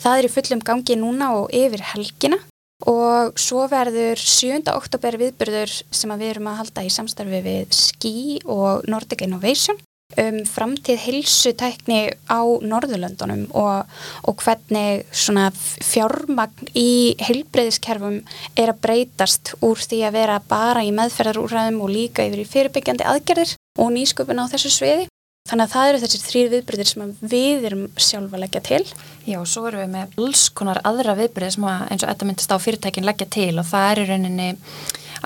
Það 0.00 0.18
er 0.18 0.28
í 0.28 0.32
fullum 0.32 0.62
gangi 0.64 0.98
núna 1.00 1.32
og 1.36 1.52
yfir 1.56 1.84
helgina 1.92 2.40
og 2.86 3.38
svo 3.40 3.64
verður 3.72 4.20
7. 4.20 4.66
oktober 4.74 5.16
viðbyrður 5.20 5.72
sem 5.72 6.12
við 6.12 6.34
erum 6.34 6.50
að 6.52 6.58
halda 6.60 6.84
í 6.84 6.92
samstarfi 6.92 7.40
við 7.44 7.72
SKI 7.72 8.40
og 8.44 8.84
Nordic 8.88 9.24
Innovation 9.24 9.80
um 10.20 10.38
framtíð 10.48 11.02
hilsutækni 11.06 12.00
á 12.28 12.40
Norðurlöndunum 12.42 13.46
og, 13.56 13.88
og 14.24 14.44
hvernig 14.44 15.04
fjármagn 15.12 16.70
í 16.76 17.16
heilbreyðiskerfum 17.22 18.22
er 18.56 18.72
að 18.72 18.80
breytast 18.86 19.54
úr 19.64 19.80
því 19.80 20.02
að 20.08 20.16
vera 20.20 20.38
bara 20.48 20.84
í 20.86 20.94
meðferðarúræðum 20.96 21.82
og 21.84 21.92
líka 21.92 22.26
yfir 22.26 22.44
í 22.44 22.48
fyrirbyggjandi 22.54 23.06
aðgerðir 23.12 23.54
og 23.78 23.92
nýsköpun 23.92 24.40
á 24.40 24.50
þessu 24.52 24.72
sviði. 24.72 25.06
Þannig 25.46 25.68
að 25.68 25.74
það 25.76 25.88
eru 25.88 25.98
þessir 26.02 26.22
þrýr 26.26 26.48
viðbyrðir 26.52 26.88
sem 26.90 27.10
við 27.22 27.66
erum 27.68 27.82
sjálfa 28.02 28.34
að 28.34 28.42
leggja 28.42 28.62
til. 28.66 28.80
Já, 29.28 29.36
og 29.38 29.46
svo 29.46 29.68
eru 29.68 29.84
við 29.84 29.92
með 29.92 30.16
alls 30.18 30.48
konar 30.58 30.80
aðra 30.82 31.14
viðbyrðir 31.20 31.54
sem 31.54 31.66
eins 31.70 32.02
og 32.02 32.10
þetta 32.10 32.26
myndist 32.26 32.54
á 32.54 32.58
fyrirtækin 32.64 33.06
leggja 33.06 33.28
til 33.36 33.52
og 33.54 33.68
það 33.68 33.90
er 33.92 34.00
í 34.02 34.06
rauninni 34.10 34.48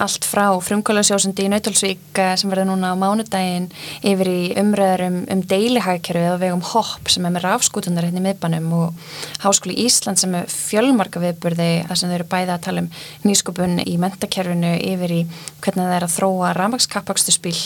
allt 0.01 0.27
frá 0.29 0.47
frumkvælasjósundi 0.65 1.47
í 1.47 1.51
Nautalsvík 1.53 2.21
eh, 2.21 2.33
sem 2.41 2.51
verður 2.53 2.71
núna 2.71 2.93
á 2.93 3.01
mánudaginn 3.01 3.69
yfir 4.07 4.31
í 4.31 4.41
umröður 4.61 5.05
um, 5.07 5.19
um 5.33 5.43
deilihagkerfið 5.51 6.29
og 6.35 6.41
vegum 6.43 6.65
hopp 6.73 7.11
sem 7.13 7.27
er 7.27 7.35
með 7.35 7.45
rafskútunar 7.47 8.07
hérna 8.09 8.23
í 8.23 8.27
miðbænum 8.29 8.71
og 8.77 9.11
Háskóli 9.45 9.77
Ísland 9.85 10.21
sem 10.21 10.35
er 10.39 10.49
fjölmarka 10.51 11.23
viðburði 11.23 11.69
þar 11.89 12.01
sem 12.01 12.13
þau 12.13 12.17
eru 12.19 12.29
bæða 12.33 12.57
að 12.57 12.65
tala 12.67 12.85
um 12.85 12.91
nýskupun 13.27 13.81
í 13.85 13.97
mentakerfinu 14.01 14.73
yfir 14.79 15.15
í 15.15 15.21
hvernig 15.61 15.87
það 15.87 15.97
er 15.97 16.07
að 16.07 16.15
þróa 16.17 16.53
rafmakskapakstu 16.57 17.35
spil 17.35 17.57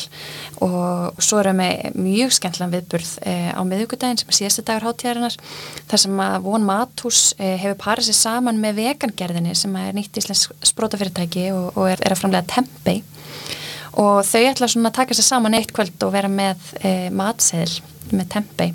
og 0.64 1.22
svo 1.22 1.40
erum 1.42 1.62
við 1.62 1.98
mjög 1.98 2.34
skemmtlan 2.38 2.72
viðburð 2.74 3.12
eh, 3.26 3.50
á 3.54 3.60
miðugudaginn 3.66 4.20
sem 4.20 4.30
er 4.30 4.38
síðastu 4.38 4.64
dagur 4.66 4.88
hátíðarinnar 4.88 5.36
þar 5.90 6.02
sem 6.04 6.22
að 6.26 6.36
von 6.46 6.66
Matús 6.66 7.22
eh, 7.38 7.56
hefur 7.62 7.78
parið 7.84 8.08
sér 8.08 8.18
saman 8.20 8.60
með 8.62 8.80
vegangerðinni 8.80 9.54
sem 9.58 9.74
er 9.80 9.94
nýtt 9.96 10.20
íslensk 10.20 10.54
sprótafyrirtæki 10.64 11.48
og, 11.54 11.72
og 11.74 11.90
er, 11.92 12.02
er 12.04 12.14
að 12.14 12.23
framlega 12.24 12.48
tempei 12.50 13.02
og 13.94 14.24
þau 14.26 14.40
ætla 14.48 14.70
svona 14.70 14.90
að 14.90 14.98
taka 14.98 15.14
sér 15.14 15.28
saman 15.28 15.54
eitt 15.54 15.70
kvöld 15.74 16.02
og 16.02 16.14
vera 16.16 16.30
með 16.32 16.72
e, 16.80 16.94
matseðil 17.14 17.84
með 18.10 18.32
tempei 18.34 18.72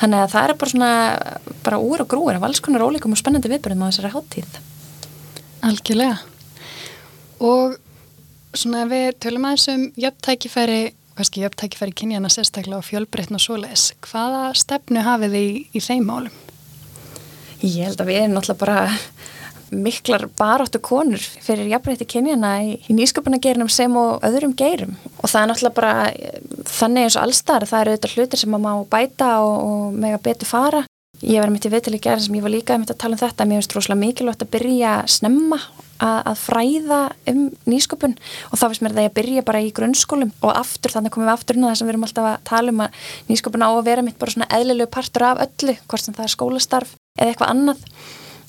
þannig 0.00 0.24
að 0.24 0.32
það 0.32 0.42
er 0.48 0.56
bara 0.58 0.74
svona 0.74 0.90
bara 1.62 1.78
úr 1.78 2.02
og 2.02 2.10
grúir 2.10 2.40
af 2.40 2.48
alls 2.48 2.64
konar 2.64 2.82
ólíkum 2.88 3.14
og 3.14 3.20
spennandi 3.20 3.52
viðbörðum 3.52 3.86
á 3.86 3.88
þessari 3.92 4.12
háttíð 4.16 4.60
Algjörlega. 5.60 6.16
Og 7.44 7.76
svona 8.56 8.86
við 8.88 9.10
tölum 9.20 9.44
aðeins 9.44 9.66
um 9.72 9.82
jöfntækifæri 10.00 10.80
kannski 11.18 11.42
jöfntækifæri 11.44 11.92
kynjana 12.00 12.30
sérstaklega 12.32 12.80
á 12.80 12.88
fjölbreytn 12.88 13.36
og 13.36 13.42
svoleiðis 13.44 13.90
hvaða 14.06 14.54
stefnu 14.56 15.02
hafið 15.04 15.36
þið 15.36 15.50
í, 15.50 15.58
í 15.76 15.82
þeim 15.84 16.06
málum? 16.08 16.38
Ég 17.60 17.90
held 17.90 18.00
að 18.00 18.08
við 18.08 18.22
erum 18.22 18.38
náttúrulega 18.38 18.62
bara 18.62 18.78
miklar 19.70 20.26
baróttu 20.38 20.80
konur 20.82 21.22
fyrir 21.42 21.68
jafnbreytti 21.70 22.06
kynjana 22.08 22.52
í, 22.66 22.76
í 22.90 22.96
nýsköpunageirinum 22.96 23.70
sem 23.72 23.94
og 23.98 24.22
öðrum 24.26 24.54
geirum. 24.58 24.96
Og 25.20 25.30
það 25.30 25.42
er 25.42 25.50
náttúrulega 25.50 25.78
bara 25.78 25.94
þannig 26.70 27.08
eins 27.08 27.18
og 27.18 27.26
allstar, 27.26 27.68
það 27.68 27.82
eru 27.82 27.94
auðvitað 27.94 28.16
hlutir 28.16 28.42
sem 28.42 28.54
maður 28.54 28.66
má 28.66 28.88
bæta 28.94 29.34
og, 29.44 29.54
og 29.66 30.00
mega 30.00 30.22
betur 30.22 30.50
fara. 30.50 30.84
Ég 31.20 31.42
var 31.42 31.52
mitt 31.52 31.66
í 31.68 31.70
viðtali 31.72 32.00
gerðin 32.00 32.24
sem 32.24 32.36
ég 32.38 32.44
var 32.46 32.54
líka 32.54 32.78
að 32.78 32.94
tala 32.96 33.16
um 33.16 33.20
þetta, 33.20 33.44
mér 33.44 33.60
finnst 33.60 33.74
rosalega 33.76 34.00
mikilvægt 34.00 34.44
að 34.46 34.52
byrja 34.54 34.92
snemma 35.10 35.58
að, 36.00 36.30
fræða 36.40 37.00
um 37.28 37.42
nýsköpun. 37.68 38.14
Og 38.48 38.56
þá 38.56 38.64
finnst 38.70 38.84
mér 38.86 38.94
það 38.96 39.08
að 39.10 39.18
byrja 39.18 39.44
bara 39.44 39.60
í 39.60 39.68
grunnskólum 39.76 40.32
og 40.40 40.54
aftur 40.54 40.94
þannig 40.94 41.12
komum 41.12 41.28
við 41.28 41.34
aftur 41.34 41.58
inn 41.58 41.66
á 41.66 41.70
það 41.70 41.76
sem 41.80 41.90
við 41.90 41.94
erum 41.94 42.06
alltaf 42.08 42.30
að 42.30 42.38
tala 42.48 42.72
um 42.72 42.80
að 42.86 43.04
nýsköpun 43.28 43.66
á 43.68 43.70
að 43.70 43.84
vera 43.90 44.06
mitt 44.06 44.18
bara 44.22 44.34
svona 44.34 44.48
eðlilegu 44.56 44.92
partur 44.96 45.26
af 45.28 45.44
öllu, 45.44 45.76
hvort 45.84 46.06
sem 46.06 46.16
það 46.16 46.26
er 46.26 46.34
skólastarf 46.38 46.96
eða 47.18 47.34
eitthvað 47.34 47.52
annað 47.52 47.84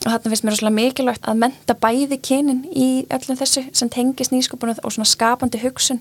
og 0.01 0.09
þarna 0.09 0.31
finnst 0.31 0.45
mér 0.47 0.55
svolítið 0.57 0.75
mikilvægt 0.77 1.27
að 1.29 1.39
menta 1.43 1.73
bæði 1.77 2.17
kynin 2.25 2.61
í 2.73 2.87
öllum 3.13 3.37
þessu 3.37 3.61
sem 3.77 3.89
tengis 3.93 4.31
nýsköpunum 4.33 4.79
og 4.81 4.93
svona 4.95 5.05
skapandi 5.05 5.59
hugsun 5.61 5.99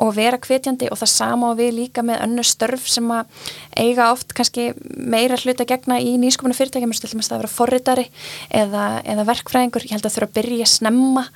og 0.00 0.14
vera 0.16 0.38
hvetjandi. 0.40 0.88
Og 0.88 0.96
það 1.02 1.10
sama 1.12 1.50
og 1.52 1.58
við 1.58 1.74
líka 1.76 2.04
með 2.06 2.22
önnu 2.24 2.44
störf 2.48 2.86
sem 2.88 3.10
að 3.12 3.50
eiga 3.76 4.06
oft 4.14 4.32
kannski 4.36 4.70
meira 4.96 5.36
hluta 5.42 5.66
gegna 5.68 5.98
í 6.00 6.14
nýsköpunum 6.22 6.56
fyrirtækjum 6.56 6.94
til 6.96 7.12
þess 7.12 7.34
að 7.34 7.42
vera 7.42 7.52
forritari 7.52 8.06
eða, 8.48 8.86
eða 9.04 9.28
verkfræðingur, 9.28 9.84
ég 9.84 9.98
held 9.98 10.08
að 10.08 10.16
þurfa 10.16 10.30
að 10.30 10.38
byrja 10.40 10.70
snemma 10.72 11.26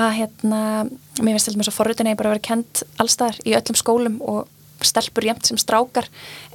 að 0.00 0.10
hérna, 0.16 0.62
mér 1.20 1.36
finnst 1.36 1.50
til 1.50 1.58
þess 1.58 1.74
að 1.74 1.76
forritin 1.76 2.08
eigi 2.08 2.22
bara 2.22 2.32
að 2.32 2.38
vera 2.38 2.48
kent 2.48 2.84
allstaðar 3.02 3.44
í 3.44 3.56
öllum 3.58 3.76
skólum 3.76 4.18
og 4.24 4.48
stelpur 4.80 5.26
jæmt 5.28 5.44
sem 5.44 5.58
strákar 5.60 6.06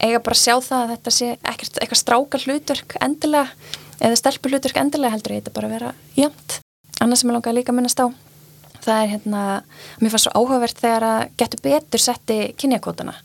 eiga 0.01 0.17
bara 0.24 0.33
að 0.33 0.41
sjá 0.41 0.55
það 0.57 0.79
að 0.79 0.91
þetta 0.95 1.12
sé 1.13 1.27
ekkert 1.45 1.81
eitthvað 1.81 2.00
strákar 2.01 2.45
hlutverk 2.47 2.95
endilega 3.05 3.51
eða 3.99 4.19
stelpur 4.19 4.53
hlutverk 4.53 4.79
endilega 4.81 5.15
heldur 5.15 5.35
ég 5.35 5.43
þetta 5.43 5.55
bara 5.55 5.69
að 5.69 5.75
vera 5.77 5.93
jæmt. 6.19 6.59
Annars 7.03 7.23
sem 7.23 7.29
ég 7.29 7.37
langar 7.37 7.55
líka 7.57 7.73
að 7.73 7.79
minnast 7.79 8.01
á 8.01 8.07
það 8.85 9.01
er 9.01 9.11
hérna, 9.15 9.41
mér 10.01 10.13
fannst 10.13 10.27
svo 10.27 10.33
áhugavert 10.37 10.81
þegar 10.81 11.05
að 11.07 11.21
getur 11.41 11.61
betur 11.65 12.03
setti 12.03 12.37
kynjakótana 12.59 13.15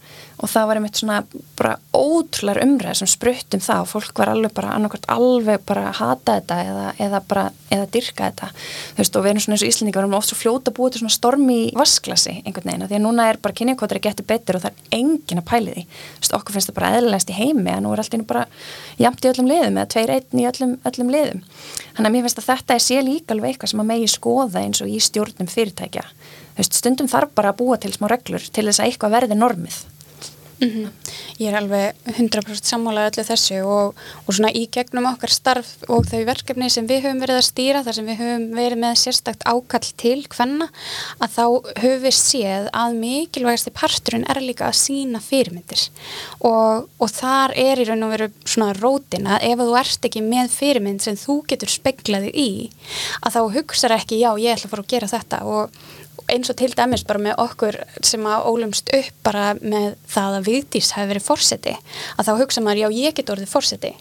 og 0.40 0.49
það 0.49 0.68
var 0.68 0.78
einmitt 0.78 0.99
svona 1.00 1.18
bara 1.59 1.75
ótrúlar 1.92 2.61
umræð 2.62 3.00
sem 3.00 3.09
sprutt 3.11 3.56
um 3.56 3.62
það 3.62 3.82
og 3.85 3.88
fólk 3.90 4.20
var 4.23 4.30
alveg 4.32 4.54
bara 4.56 4.73
annarkvært 4.76 5.09
alveg 5.12 5.64
bara 5.68 5.90
að 5.90 5.99
hata 5.99 6.37
þetta 6.38 6.59
eða, 6.64 6.87
eða 7.06 7.20
bara, 7.28 7.44
eða 7.68 7.88
dyrka 7.92 8.30
þetta. 8.30 8.49
Þú 8.94 9.02
veist 9.02 9.18
og 9.18 9.25
við 9.26 9.32
erum 9.32 9.44
svona 9.44 9.56
eins 9.56 9.64
og 9.64 9.70
Íslandingar 9.70 10.00
við 10.00 10.09
erum 10.09 10.16
oft 10.20 10.30
svo 10.30 10.38
fljóta 10.40 10.75
búið 10.76 10.94
til 10.94 11.02
svona 11.02 11.16
stormi 11.16 11.59
vasklasi 11.76 12.37
einhvern 12.40 12.70
veginn, 12.70 12.87
því 12.88 12.99
að 12.99 13.04
núna 13.04 13.28
er 13.28 13.40
bara 13.44 13.59
kynjakótar 13.61 14.00
að 14.00 14.06
getur 14.09 14.28
betur 14.32 14.59
og 14.59 14.64
það 14.64 14.80
er 14.80 14.99
engin 15.00 15.42
að 15.42 15.49
pæli 15.52 15.76
því. 15.76 15.87
Þú 16.00 16.25
veist 16.25 16.37
okkur 16.40 16.56
finnst 16.56 16.73
það 16.73 16.78
bara 16.80 16.92
eðlilegast 16.97 17.32
í 17.32 17.37
heimi 17.37 17.75
að 17.75 17.85
nú 17.85 17.92
er 17.92 18.04
alltaf 18.04 18.26
bara 18.32 18.47
jamt 19.00 19.25
í 19.25 19.32
öllum 19.35 19.50
liðum 19.50 19.80
eða 19.80 19.92
tveir 19.92 20.14
einn 20.16 20.40
í 20.40 20.49
öllum, 20.49 20.76
öllum 20.88 21.12
liðum. 21.12 21.44
Þannig 21.97 22.09
að 22.09 22.16
mér 22.16 22.26
finnst 22.26 22.40
að 22.40 22.49
þetta 22.49 22.76
er 22.76 22.85
sé 22.87 23.00
líka 23.04 23.35
alveg 23.35 23.52
eitthvað 23.52 23.73
sem 23.75 23.82
að 23.82 23.90
megi 23.90 24.11
skoða 24.11 24.64
eins 24.64 24.80
og 24.80 24.88
í 24.90 25.00
stjórnum 25.04 25.50
fyrirtækja. 25.50 26.04
Stundum 26.61 27.09
þarf 27.09 27.32
bara 27.37 27.54
að 27.54 27.62
búa 27.62 27.78
til 27.80 27.92
smá 27.94 28.09
reglur 28.11 28.44
til 28.52 28.66
þess 28.68 28.82
að 28.82 28.90
eitthvað 28.90 29.14
verði 29.16 29.38
normið 29.38 29.78
Mm 30.61 30.69
-hmm. 30.69 30.88
Ég 31.40 31.49
er 31.49 31.57
alveg 31.57 31.95
100% 32.05 32.69
sammálað 32.69 33.07
öllu 33.11 33.23
þessu 33.25 33.59
og, 33.64 33.95
og 34.26 34.35
svona 34.35 34.50
í 34.52 34.67
gegnum 34.69 35.07
okkar 35.09 35.33
starf 35.33 35.69
og 35.88 36.05
þau 36.05 36.25
verkefni 36.29 36.69
sem 36.71 36.87
við 36.87 37.05
höfum 37.05 37.23
verið 37.25 37.38
að 37.38 37.49
stýra 37.49 37.83
þar 37.85 37.95
sem 37.97 38.07
við 38.07 38.19
höfum 38.21 38.45
verið 38.59 38.79
með 38.83 38.99
sérstakt 39.00 39.47
ákall 39.49 39.88
til 39.97 40.26
hvenna 40.29 40.69
að 41.19 41.31
þá 41.37 41.45
höfum 41.81 42.02
við 42.02 42.17
séð 42.19 42.69
að 42.83 42.99
mikilvægasti 43.05 43.71
parturinn 43.71 44.26
er 44.29 44.40
líka 44.40 44.69
að 44.69 44.81
sína 44.85 45.21
fyrirmyndir 45.21 45.88
og, 46.40 46.88
og 46.99 47.09
þar 47.09 47.57
er 47.57 47.81
í 47.81 47.88
raun 47.88 48.02
og 48.02 48.12
veru 48.12 48.29
svona 48.45 48.76
rótin 48.76 49.26
að 49.26 49.49
ef 49.49 49.59
þú 49.64 49.79
ert 49.81 50.05
ekki 50.11 50.23
með 50.23 50.50
fyrirmynd 50.59 51.00
sem 51.00 51.17
þú 51.17 51.40
getur 51.49 51.73
speklaði 51.73 52.31
í 52.37 52.50
að 53.25 53.33
þá 53.33 53.40
hugsaður 53.57 53.97
ekki 53.97 54.21
já 54.21 54.31
ég 54.37 54.52
ætla 54.52 54.69
að 54.69 54.73
fara 54.76 54.85
að 54.85 54.93
gera 54.93 55.12
þetta 55.17 55.43
og 55.45 55.81
eins 56.30 56.50
og 56.52 56.58
til 56.60 56.70
dæmis 56.76 57.04
bara 57.06 57.22
með 57.22 57.38
okkur 57.42 57.78
sem 58.06 58.26
að 58.28 58.46
ólumst 58.50 58.90
upp 58.96 59.22
bara 59.26 59.52
með 59.60 59.94
það 60.10 60.36
að 60.38 60.48
viðdís 60.50 60.90
hafi 60.96 61.10
verið 61.12 61.26
fórseti 61.26 61.74
að 62.16 62.28
þá 62.28 62.32
hugsa 62.40 62.64
maður, 62.64 62.82
já 62.82 63.00
ég 63.06 63.16
get 63.16 63.32
orðið 63.34 63.52
fórseti 63.54 63.92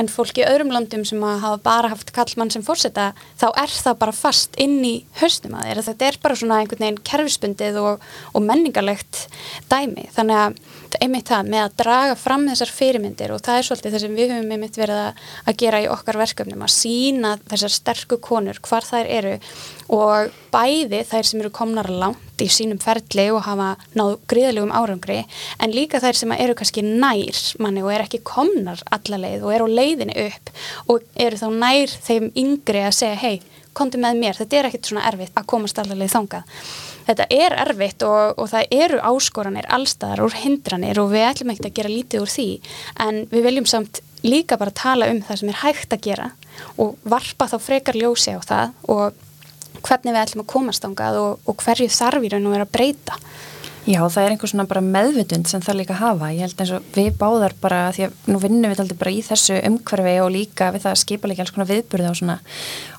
en 0.00 0.10
fólk 0.12 0.40
í 0.40 0.46
öðrum 0.48 0.72
landum 0.74 1.04
sem 1.08 1.22
að 1.24 1.42
hafa 1.44 1.62
bara 1.68 1.92
haft 1.92 2.12
kallmann 2.16 2.52
sem 2.54 2.64
fórseta 2.66 3.12
þá 3.40 3.46
er 3.50 3.72
það 3.72 4.00
bara 4.02 4.16
fast 4.16 4.58
inn 4.60 4.78
í 4.84 4.94
höstum 5.20 5.56
að 5.58 5.68
þeirra, 5.68 5.86
þetta 5.90 6.10
er 6.10 6.20
bara 6.22 6.40
svona 6.42 6.60
einhvern 6.62 6.84
veginn 6.86 7.02
kerfispundið 7.10 7.80
og, 7.82 8.04
og 8.34 8.44
menningarlegt 8.44 9.26
dæmi, 9.70 10.08
þannig 10.16 10.44
að 10.44 10.60
einmitt 11.02 11.28
það 11.28 11.50
með 11.52 11.64
að 11.64 11.74
draga 11.82 12.14
fram 12.18 12.46
þessar 12.48 12.72
fyrirmyndir 12.74 13.32
og 13.34 13.42
það 13.44 13.58
er 13.58 13.66
svolítið 13.68 13.94
það 13.94 14.02
sem 14.04 14.16
við 14.18 14.32
höfum 14.34 14.54
einmitt 14.54 14.78
verið 14.78 15.00
að, 15.02 15.26
að 15.44 15.58
gera 15.62 15.80
í 15.82 15.88
okkar 15.92 16.18
verkefnum 16.20 16.64
að 16.64 16.74
sína 16.74 17.34
þessar 17.50 17.74
sterku 17.74 18.18
konur 18.24 18.60
hvar 18.64 18.86
þær 18.88 19.10
eru 19.18 19.34
og 19.94 20.32
bæði 20.52 21.02
þær 21.08 21.28
sem 21.28 21.42
eru 21.42 21.52
komnar 21.54 21.88
langt 21.92 22.42
í 22.44 22.48
sínum 22.52 22.80
ferli 22.82 23.28
og 23.34 23.44
hafa 23.46 23.70
náð 23.98 24.16
gríðalegum 24.30 24.74
árangri 24.74 25.20
en 25.58 25.74
líka 25.74 26.00
þær 26.02 26.20
sem 26.20 26.34
eru 26.36 26.56
kannski 26.58 26.84
nær 26.86 27.40
manni 27.62 27.84
og 27.84 27.92
er 27.94 28.04
ekki 28.06 28.22
komnar 28.26 28.82
allarleið 28.94 29.46
og 29.46 29.54
eru 29.54 29.68
á 29.68 29.76
leiðinni 29.80 30.18
upp 30.28 30.52
og 30.92 31.08
eru 31.16 31.40
þá 31.40 31.48
nær 31.64 31.96
þeim 32.08 32.30
yngri 32.36 32.84
að 32.84 32.98
segja 33.00 33.18
hei, 33.22 33.40
konti 33.76 34.00
með 34.00 34.22
mér, 34.22 34.38
þetta 34.38 34.60
er 34.60 34.70
ekkert 34.70 34.92
svona 34.92 35.08
erfitt 35.08 35.36
að 35.36 35.50
komast 35.50 35.80
allarleið 35.80 36.14
þangað 36.14 36.62
þetta 37.08 37.28
er 37.32 37.56
erfitt 37.64 38.04
og, 38.06 38.38
og 38.38 38.50
það 38.52 38.74
eru 38.78 39.00
áskoranir 39.10 39.68
allstaðar 39.72 40.24
og 40.26 40.36
hindranir 40.36 41.00
og 41.02 41.12
við 41.14 41.26
ætlum 41.30 41.54
ekkert 41.54 41.70
að 41.70 41.78
gera 41.80 41.94
lítið 41.94 42.24
úr 42.24 42.34
því 42.34 42.48
en 43.06 43.22
við 43.32 43.48
viljum 43.48 43.70
samt 43.70 44.02
líka 44.26 44.58
bara 44.60 44.74
tala 44.74 45.08
um 45.12 45.22
það 45.24 45.40
sem 45.40 45.52
er 45.52 45.62
hægt 45.62 45.94
að 45.94 46.04
gera 46.08 46.30
og 46.76 46.98
varpa 47.06 47.48
þá 47.50 47.58
frekar 47.62 47.98
ljósi 47.98 48.34
á 48.34 48.40
það 48.42 48.76
og 48.90 49.24
hvernig 49.84 50.14
við 50.14 50.22
ætlum 50.22 50.44
að 50.44 50.50
komast 50.52 50.86
ángað 50.86 51.20
og, 51.22 51.46
og 51.46 51.62
hverju 51.62 51.90
þarf 51.92 52.26
í 52.26 52.32
raun 52.32 52.48
og 52.48 52.56
vera 52.56 52.66
að 52.66 52.74
breyta. 52.74 53.18
Já, 53.88 54.02
það 54.12 54.24
er 54.24 54.32
einhvers 54.34 54.52
svona 54.52 54.66
bara 54.68 54.82
meðvutund 54.84 55.48
sem 55.48 55.62
það 55.64 55.78
líka 55.78 55.94
hafa. 55.96 56.28
Ég 56.34 56.44
held 56.44 56.58
eins 56.60 56.72
og 56.76 56.88
við 56.92 57.06
báðar 57.16 57.54
bara, 57.56 57.78
því 57.96 58.04
að 58.04 58.16
nú 58.28 58.40
vinnum 58.42 58.68
við 58.68 58.82
alltaf 58.82 58.98
bara 59.00 59.12
í 59.14 59.22
þessu 59.24 59.56
umhverfi 59.64 60.14
og 60.20 60.28
líka 60.34 60.68
við 60.74 60.84
það 60.84 60.92
að 60.92 61.00
skipa 61.02 61.30
líka 61.30 61.44
alls 61.44 61.54
konar 61.56 61.70
viðburði 61.70 62.10
og 62.10 62.18
svona 62.18 62.36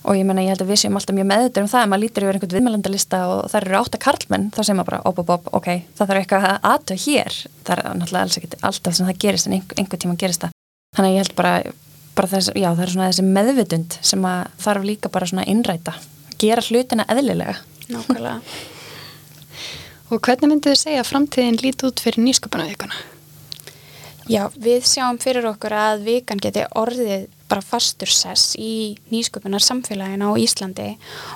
og 0.01 0.17
ég 0.17 0.25
menna 0.25 0.45
ég 0.45 0.55
held 0.55 0.63
að 0.65 0.71
við 0.71 0.81
séum 0.81 0.97
alltaf 0.97 1.17
mjög 1.17 1.27
meðutur 1.29 1.65
um 1.65 1.69
það 1.69 1.83
að 1.83 1.91
maður 1.91 2.03
lítir 2.05 2.25
yfir 2.25 2.39
einhvern 2.39 2.55
viðmælandalista 2.57 3.21
og 3.29 3.41
það 3.51 3.59
eru 3.61 3.79
átta 3.83 4.01
karlmenn, 4.01 4.49
þá 4.55 4.59
segir 4.63 4.79
maður 4.79 4.89
bara 4.89 5.01
op, 5.11 5.21
op, 5.21 5.33
op, 5.35 5.49
ok, 5.59 5.69
það 5.99 6.09
þarf 6.09 6.23
eitthvað 6.23 6.47
aðtöð 6.71 7.05
hér. 7.05 7.39
Það 7.67 7.75
er 7.75 7.83
náttúrulega 7.99 8.23
alls 8.25 8.39
ekkert 8.39 8.57
alltaf 8.71 8.97
sem 8.97 9.11
það 9.11 9.21
gerist 9.27 9.49
en 9.49 9.57
einhver 9.59 10.01
tíma 10.01 10.17
gerist 10.17 10.47
það. 10.47 10.55
Þannig 10.97 11.11
að 11.11 11.19
ég 11.19 11.25
held 11.27 11.35
bara, 11.37 11.53
bara 12.17 12.31
þess, 12.33 12.53
já, 12.55 12.69
það 12.71 12.85
er 12.87 12.95
svona 12.95 13.11
þessi 13.11 13.27
meðvutund 13.29 13.99
sem 14.09 14.29
þarf 14.65 14.89
líka 14.89 15.13
bara 15.13 15.29
svona 15.29 15.45
innræta 15.51 15.99
gera 16.39 16.63
hlutina 16.65 17.05
eðlilega. 17.11 17.59
Nákvæmlega. 17.89 18.78
Og 20.09 20.17
hvernig 20.25 20.49
myndið 20.49 20.73
þið 20.73 20.79
segja 20.81 21.01
að 21.03 21.09
framtíðin 21.11 21.59
líti 21.61 21.85
út 21.85 22.01
fyrir 22.01 22.23
nýsköpunavíkuna? 22.25 23.01
Já, 24.29 24.43
við 24.61 24.85
sjáum 24.85 25.17
fyrir 25.21 25.45
okkur 25.49 25.73
að 25.73 26.03
vikan 26.05 26.41
geti 26.41 26.63
orðið 26.77 27.27
bara 27.49 27.65
fastur 27.65 28.09
sess 28.13 28.53
í 28.61 28.97
nýsköpunar 29.09 29.63
samfélagina 29.65 30.29
á 30.29 30.33
Íslandi 30.37 30.89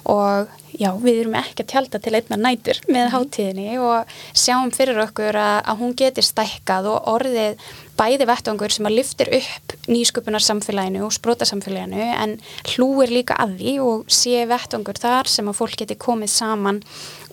og 0.09 0.51
já, 0.77 0.91
við 1.01 1.23
erum 1.23 1.37
ekki 1.39 1.65
að 1.65 1.71
tjálta 1.71 2.01
til 2.01 2.13
einna 2.17 2.37
nætur 2.37 2.81
með 2.85 3.07
mhm. 3.07 3.13
hátíðinni 3.15 3.79
og 3.81 4.13
sjáum 4.37 4.73
fyrir 4.75 5.01
okkur 5.07 5.39
að, 5.41 5.57
að 5.65 5.81
hún 5.81 5.95
geti 5.97 6.25
stækkað 6.25 6.91
og 6.93 7.09
orðið 7.15 7.65
bæði 7.97 8.29
vettangur 8.29 8.73
sem 8.73 8.89
að 8.89 8.99
lyftir 8.99 9.33
upp 9.39 9.72
nýsköpunarsamfélaginu 9.87 11.03
og 11.03 11.11
sprótasamfélaginu 11.11 12.05
en 12.15 12.37
hlúir 12.71 13.11
líka 13.11 13.35
að 13.35 13.57
því 13.59 13.73
og 13.83 14.05
sé 14.07 14.45
vettungur 14.47 14.99
þar 14.99 15.27
sem 15.27 15.49
að 15.49 15.57
fólk 15.59 15.75
geti 15.81 15.97
komið 15.99 16.31
saman 16.31 16.79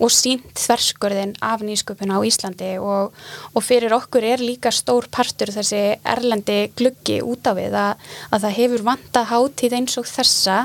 og 0.00 0.10
sínt 0.10 0.58
þverskurðin 0.58 1.36
af 1.44 1.62
nýsköpun 1.62 2.10
á 2.10 2.18
Íslandi 2.26 2.72
og, 2.82 3.14
og 3.54 3.62
fyrir 3.62 3.94
okkur 3.94 4.26
er 4.32 4.42
líka 4.42 4.72
stór 4.74 5.06
partur 5.12 5.52
þessi 5.54 6.00
erlendi 6.02 6.72
gluggi 6.74 7.20
út 7.22 7.46
á 7.46 7.52
við 7.54 7.76
að, 7.76 8.10
að 8.34 8.46
það 8.46 8.58
hefur 8.58 8.86
vanta 8.90 9.24
hátíð 9.30 9.78
eins 9.78 9.98
og 10.00 10.10
þessa 10.10 10.64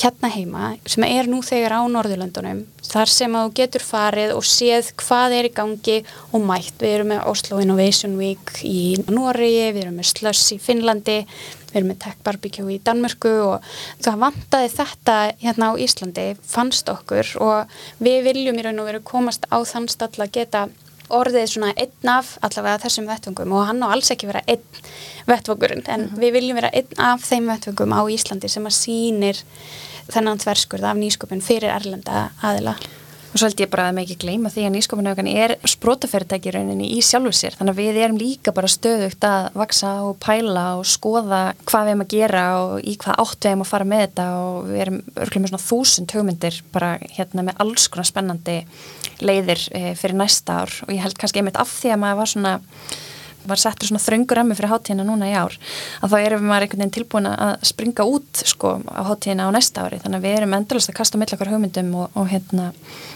hérna 0.00 0.32
heima 0.32 0.74
sem 0.88 1.04
er 1.04 1.28
nú 1.28 1.42
þegar 1.44 1.76
á 1.76 1.82
Norðurlöndunum 1.90 2.64
þar 2.90 3.10
sem 3.10 3.34
að 3.36 3.46
þú 3.46 3.52
getur 3.60 3.84
farið 3.84 4.32
og 4.34 4.46
séð 4.46 4.90
hvað 5.00 5.34
er 5.36 5.48
í 5.48 5.52
gangi 5.54 5.96
og 6.34 6.44
mætt. 6.46 6.76
Við 6.80 6.94
erum 6.94 7.10
með 7.12 7.26
Oslo 7.30 7.60
Innovation 7.62 8.16
Week 8.18 8.52
í 8.66 8.96
Noregi, 9.10 9.70
við 9.74 9.82
erum 9.84 10.00
með 10.00 10.10
Sluss 10.10 10.54
í 10.54 10.58
Finnlandi, 10.62 11.09
við 11.10 11.78
erum 11.78 11.90
með 11.92 12.00
Tech 12.04 12.20
Barbecue 12.26 12.74
í 12.74 12.80
Danmörku 12.86 13.32
og 13.46 13.72
það 14.02 14.20
vantaði 14.24 14.70
þetta 14.74 15.16
hérna 15.42 15.70
á 15.70 15.80
Íslandi, 15.86 16.28
fannst 16.42 16.90
okkur 16.90 17.34
og 17.42 17.82
við 18.02 18.22
viljum 18.30 18.58
í 18.58 18.66
raun 18.66 18.82
og 18.82 18.90
veru 18.90 19.02
komast 19.06 19.46
á 19.50 19.58
þann 19.62 19.90
stall 19.90 20.14
að 20.18 20.32
geta 20.38 20.68
orðið 21.10 21.46
svona 21.50 21.72
einn 21.74 22.10
af 22.12 22.36
allavega 22.46 22.84
þessum 22.84 23.08
vettvöngum 23.10 23.54
og 23.56 23.66
hann 23.68 23.82
á 23.82 23.88
alls 23.90 24.12
ekki 24.14 24.30
vera 24.30 24.42
einn 24.46 24.62
vettvöngurinn 25.26 25.84
en 25.86 26.00
mm 26.00 26.08
-hmm. 26.08 26.20
við 26.22 26.32
viljum 26.38 26.60
vera 26.60 26.70
einn 26.72 26.98
af 26.98 27.24
þeim 27.26 27.50
vettvöngum 27.50 27.94
á 27.94 28.00
Íslandi 28.06 28.48
sem 28.48 28.66
að 28.66 28.78
sínir 28.78 29.42
þennan 30.10 30.38
tverskurð 30.38 30.84
af 30.84 30.96
nýsköpun 30.96 31.42
fyrir 31.42 31.70
erlenda 31.70 32.30
aðila. 32.42 32.74
Og 33.30 33.38
svo 33.38 33.46
held 33.46 33.60
ég 33.62 33.70
bara 33.70 33.84
að 33.86 33.94
maður 33.94 34.08
ekki 34.08 34.24
gleyma 34.24 34.50
því 34.50 34.62
að 34.66 34.72
nýsköpunaukan 34.74 35.28
er 35.30 35.52
sprótaferðtæki 35.70 36.50
rauninni 36.54 36.88
í 36.96 37.02
sjálfu 37.04 37.30
sér. 37.36 37.54
Þannig 37.58 37.76
að 37.76 37.82
við 37.84 37.98
erum 38.02 38.18
líka 38.18 38.54
bara 38.56 38.70
stöðugt 38.70 39.26
að 39.26 39.46
vaksa 39.60 39.92
og 40.08 40.16
pæla 40.24 40.64
og 40.80 40.88
skoða 40.90 41.42
hvað 41.62 41.86
við 41.86 41.92
erum 41.92 42.02
að 42.02 42.10
gera 42.16 42.42
og 42.64 42.72
í 42.82 42.96
hvað 42.98 43.22
átt 43.22 43.38
við 43.46 43.52
erum 43.52 43.62
að 43.62 43.70
fara 43.70 43.88
með 43.92 44.02
þetta 44.06 44.26
og 44.40 44.56
við 44.66 44.82
erum 44.86 44.98
örgulega 45.14 45.44
með 45.44 45.52
svona 45.52 45.68
þúsund 45.68 46.16
hugmyndir 46.16 46.58
bara 46.74 46.90
hérna 47.14 47.46
með 47.46 47.62
alls 47.62 47.86
konar 47.86 48.10
spennandi 48.10 48.58
leiðir 49.22 49.62
eh, 49.78 49.92
fyrir 50.00 50.18
næsta 50.18 50.62
ár 50.64 50.74
og 50.88 50.92
ég 50.96 51.04
held 51.04 51.18
kannski 51.20 51.44
einmitt 51.44 51.60
af 51.60 51.70
því 51.70 51.94
að 51.94 52.02
maður 52.02 52.20
var 52.24 52.34
svona 52.34 52.56
var 53.48 53.60
settur 53.60 53.90
svona 53.90 54.02
þröngur 54.02 54.40
emmi 54.42 54.56
fyrir 54.58 54.72
hátíðina 54.72 55.06
núna 55.06 55.28
í 55.30 55.36
ár 55.36 55.54
að 56.00 56.12
þá 56.12 56.16
erum 56.20 56.42
við 56.42 56.50
maður 56.50 56.66
einhvern 56.66 56.82
veginn 56.82 56.94
tilbúin 56.96 57.30
að 57.30 57.54
springa 57.70 58.06
út 58.08 58.42
sko 58.52 58.74
á 58.84 59.02
hátíðina 59.08 59.48
á 59.48 59.54
næsta 59.54 59.86
ári. 59.86 60.00
Þannig 60.02 60.20
að 60.20 60.26
við 60.26 60.36
erum 60.40 60.58
endurlega 60.58 60.92
að 60.92 60.98
kasta 61.00 61.20
mill 61.20 61.30
okkar 61.36 61.52
hugmyndum 61.54 61.94
og, 62.02 62.10
og 62.18 62.28
hérna 62.30 62.68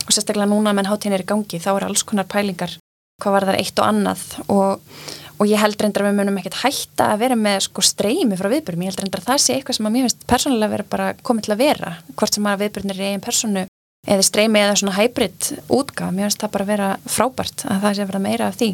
og 0.05 0.15
sérstaklega 0.15 0.51
núna 0.51 0.75
menn 0.77 0.89
hátíðin 0.89 1.19
er 1.19 1.27
í 1.27 1.29
gangi 1.29 1.61
þá 1.61 1.71
er 1.75 1.89
alls 1.89 2.07
konar 2.07 2.29
pælingar 2.31 2.79
hvað 3.23 3.37
var 3.37 3.47
þar 3.49 3.61
eitt 3.61 3.79
og 3.79 3.91
annað. 3.91 4.25
Og, 4.53 4.97
og 5.39 5.51
ég 5.51 5.61
held 5.61 5.81
reyndar 5.83 6.05
að 6.05 6.11
við 6.11 6.19
munum 6.21 6.41
ekkert 6.41 6.61
hætta 6.63 7.11
að 7.13 7.23
vera 7.25 7.39
með 7.39 7.61
sko 7.69 7.85
streymi 7.85 8.39
frá 8.39 8.49
viðbjörnum, 8.53 8.87
ég 8.87 8.93
held 8.93 9.05
reyndar 9.05 9.23
að 9.23 9.31
það 9.33 9.45
sé 9.45 9.59
eitthvað 9.59 9.79
sem 9.79 9.89
að 9.89 9.95
mér 9.95 10.09
finnst 10.09 10.27
persónulega 10.31 10.75
vera 10.75 10.89
bara 10.95 11.09
komið 11.27 11.47
til 11.47 11.55
að 11.55 11.63
vera 11.63 11.95
hvort 12.15 12.39
sem 12.39 12.51
að 12.51 12.65
viðbjörnir 12.65 13.01
er 13.01 13.13
einn 13.13 13.25
personu 13.25 13.65
eða 14.05 14.27
streymi 14.27 14.61
eða 14.61 14.79
svona 14.79 14.97
hybrid 14.99 15.51
útgaf, 15.73 16.13
mér 16.15 16.29
finnst 16.29 16.43
það 16.45 16.55
bara 16.57 16.69
vera 16.69 16.91
frábært 17.09 17.65
að 17.67 17.87
það 17.87 17.97
sé 17.97 18.05
að 18.05 18.11
vera 18.13 18.25
meira 18.27 18.51
af 18.51 18.59
því 18.61 18.71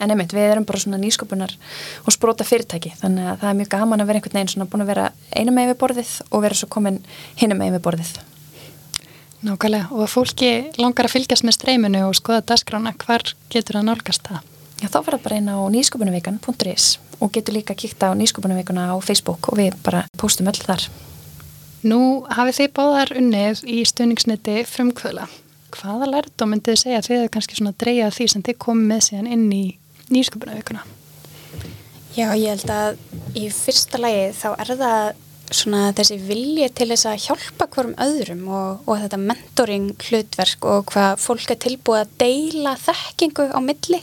en 0.00 0.10
einmitt 0.12 0.32
við 0.34 0.48
erum 0.54 0.66
bara 0.68 0.80
svona 0.80 1.00
nýsköpunar 1.00 1.52
og 2.04 2.14
spróta 2.14 2.46
fyrirtæki 2.46 2.94
þannig 3.00 3.30
að 3.30 3.40
það 3.42 3.50
er 3.50 3.58
mjög 3.58 3.70
gaman 3.74 4.02
að 4.02 4.10
vera 4.10 4.20
einhvern 4.20 4.38
veginn 4.38 4.52
svona 4.54 4.68
búin 4.70 4.84
að 4.84 4.92
vera 4.94 5.06
einu 5.36 5.54
með 5.56 5.72
við 5.72 5.78
borðið 5.82 6.12
og 6.30 6.44
vera 6.46 6.60
svo 6.60 6.68
komin 6.72 7.00
hinu 7.40 7.58
með 7.58 7.76
við 7.76 7.84
borðið. 7.86 8.14
Nákvæmlega 9.40 9.92
og 9.96 10.02
að 10.04 10.12
fólki 10.12 10.50
langar 10.80 11.08
að 11.08 11.14
fylgjast 11.14 11.46
með 11.48 11.56
streyminu 11.56 12.02
og 12.08 12.16
skoða 12.18 12.42
dasgrána, 12.50 12.92
hvar 13.00 13.24
getur 13.52 13.78
það 13.78 13.86
nálgast 13.88 14.26
það? 14.28 14.48
Já 14.80 14.88
þá 14.88 14.98
það 14.98 15.22
bara 15.24 15.38
inn 15.40 15.52
á 15.52 15.58
nýsköpunarvikan.is 15.76 16.88
og 17.20 17.32
getur 17.32 17.56
líka 17.56 17.76
að 17.76 17.82
kíkta 17.84 18.12
á 18.12 18.18
nýsköpunarvikuna 18.20 18.88
á 18.92 18.96
Facebook 19.04 19.52
og 19.52 19.60
við 19.60 19.76
bara 19.84 20.06
postum 20.20 20.48
öll 20.48 20.60
þar. 20.60 20.88
Nú 21.84 22.00
hafið 22.28 22.58
þið 22.58 22.74
báðar 22.76 23.14
unnið 23.16 23.64
í 23.64 23.80
stöningsniti 23.88 24.58
frumkvöla 24.68 25.28
hvaða 25.76 26.08
lærdom 26.10 26.52
myndið 26.54 26.74
þið 26.74 26.82
segja 26.82 27.02
þegar 27.06 27.24
þið 27.24 27.32
kannski 27.36 27.58
svona 27.58 27.74
dreyja 27.82 28.10
því 28.14 28.28
sem 28.32 28.44
þið 28.46 28.58
komið 28.66 28.90
með 28.90 29.02
síðan 29.06 29.30
inn 29.36 29.46
í 29.54 29.64
nýsköpunavíkuna? 30.10 30.84
Já, 32.16 32.26
ég 32.34 32.48
held 32.50 32.72
að 32.74 33.00
í 33.38 33.46
fyrsta 33.54 34.00
lagi 34.02 34.30
þá 34.34 34.48
er 34.56 34.72
það 34.80 35.10
svona 35.54 35.90
þessi 35.96 36.16
vilji 36.22 36.68
til 36.76 36.88
þess 36.92 37.08
að 37.10 37.24
hjálpa 37.24 37.66
hverjum 37.74 37.96
öðrum 38.04 38.42
og, 38.54 38.84
og 38.86 39.00
þetta 39.02 39.18
mentoring 39.22 39.88
hlutverk 40.06 40.66
og 40.68 40.84
hvað 40.92 41.22
fólk 41.22 41.52
er 41.54 41.58
tilbúið 41.64 42.02
að 42.04 42.12
deila 42.22 42.74
þekkingu 42.80 43.46
á 43.50 43.58
milli 43.64 44.00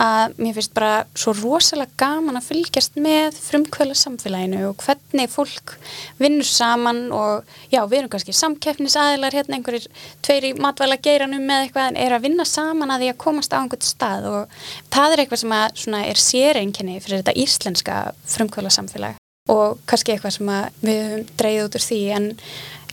að 0.00 0.36
mér 0.38 0.58
finnst 0.58 0.74
bara 0.76 0.92
svo 1.16 1.34
rosalega 1.38 1.96
gaman 2.04 2.38
að 2.40 2.50
fylgjast 2.50 2.98
með 3.00 3.38
frumkvöla 3.46 3.96
samfélaginu 3.98 4.62
og 4.68 4.84
hvernig 4.84 5.32
fólk 5.32 5.76
vinnur 6.20 6.48
saman 6.48 7.06
og 7.14 7.48
já, 7.72 7.80
við 7.88 7.98
erum 8.02 8.14
kannski 8.14 8.36
samkeppnisaðilar 8.36 9.38
hérna 9.38 9.58
einhverjir 9.58 9.88
tveir 10.24 10.50
í 10.50 10.54
matvæla 10.60 11.00
geiranum 11.00 11.44
með 11.48 11.66
eitthvað 11.66 11.90
en 11.92 12.00
er 12.04 12.16
að 12.18 12.28
vinna 12.28 12.48
saman 12.48 12.94
að 12.94 13.06
því 13.06 13.12
að 13.14 13.20
komast 13.26 13.56
á 13.56 13.60
einhvert 13.62 13.88
stað 13.88 14.30
og 14.30 14.62
það 14.92 15.10
er 15.10 15.24
eitthvað 15.24 15.44
sem 15.44 15.58
að 15.58 16.04
er 16.04 16.24
séreinkenni 16.28 17.00
fyrir 17.00 17.22
þetta 17.22 17.38
íslenska 17.44 18.00
frumkvöla 18.36 18.72
samfélag 18.74 19.23
og 19.52 19.80
kannski 19.84 20.14
eitthvað 20.14 20.32
sem 20.38 20.50
við 20.80 20.98
höfum 21.04 21.24
dreyðið 21.36 21.66
út 21.66 21.74
úr 21.76 21.82
því 21.84 21.98
en 22.16 22.26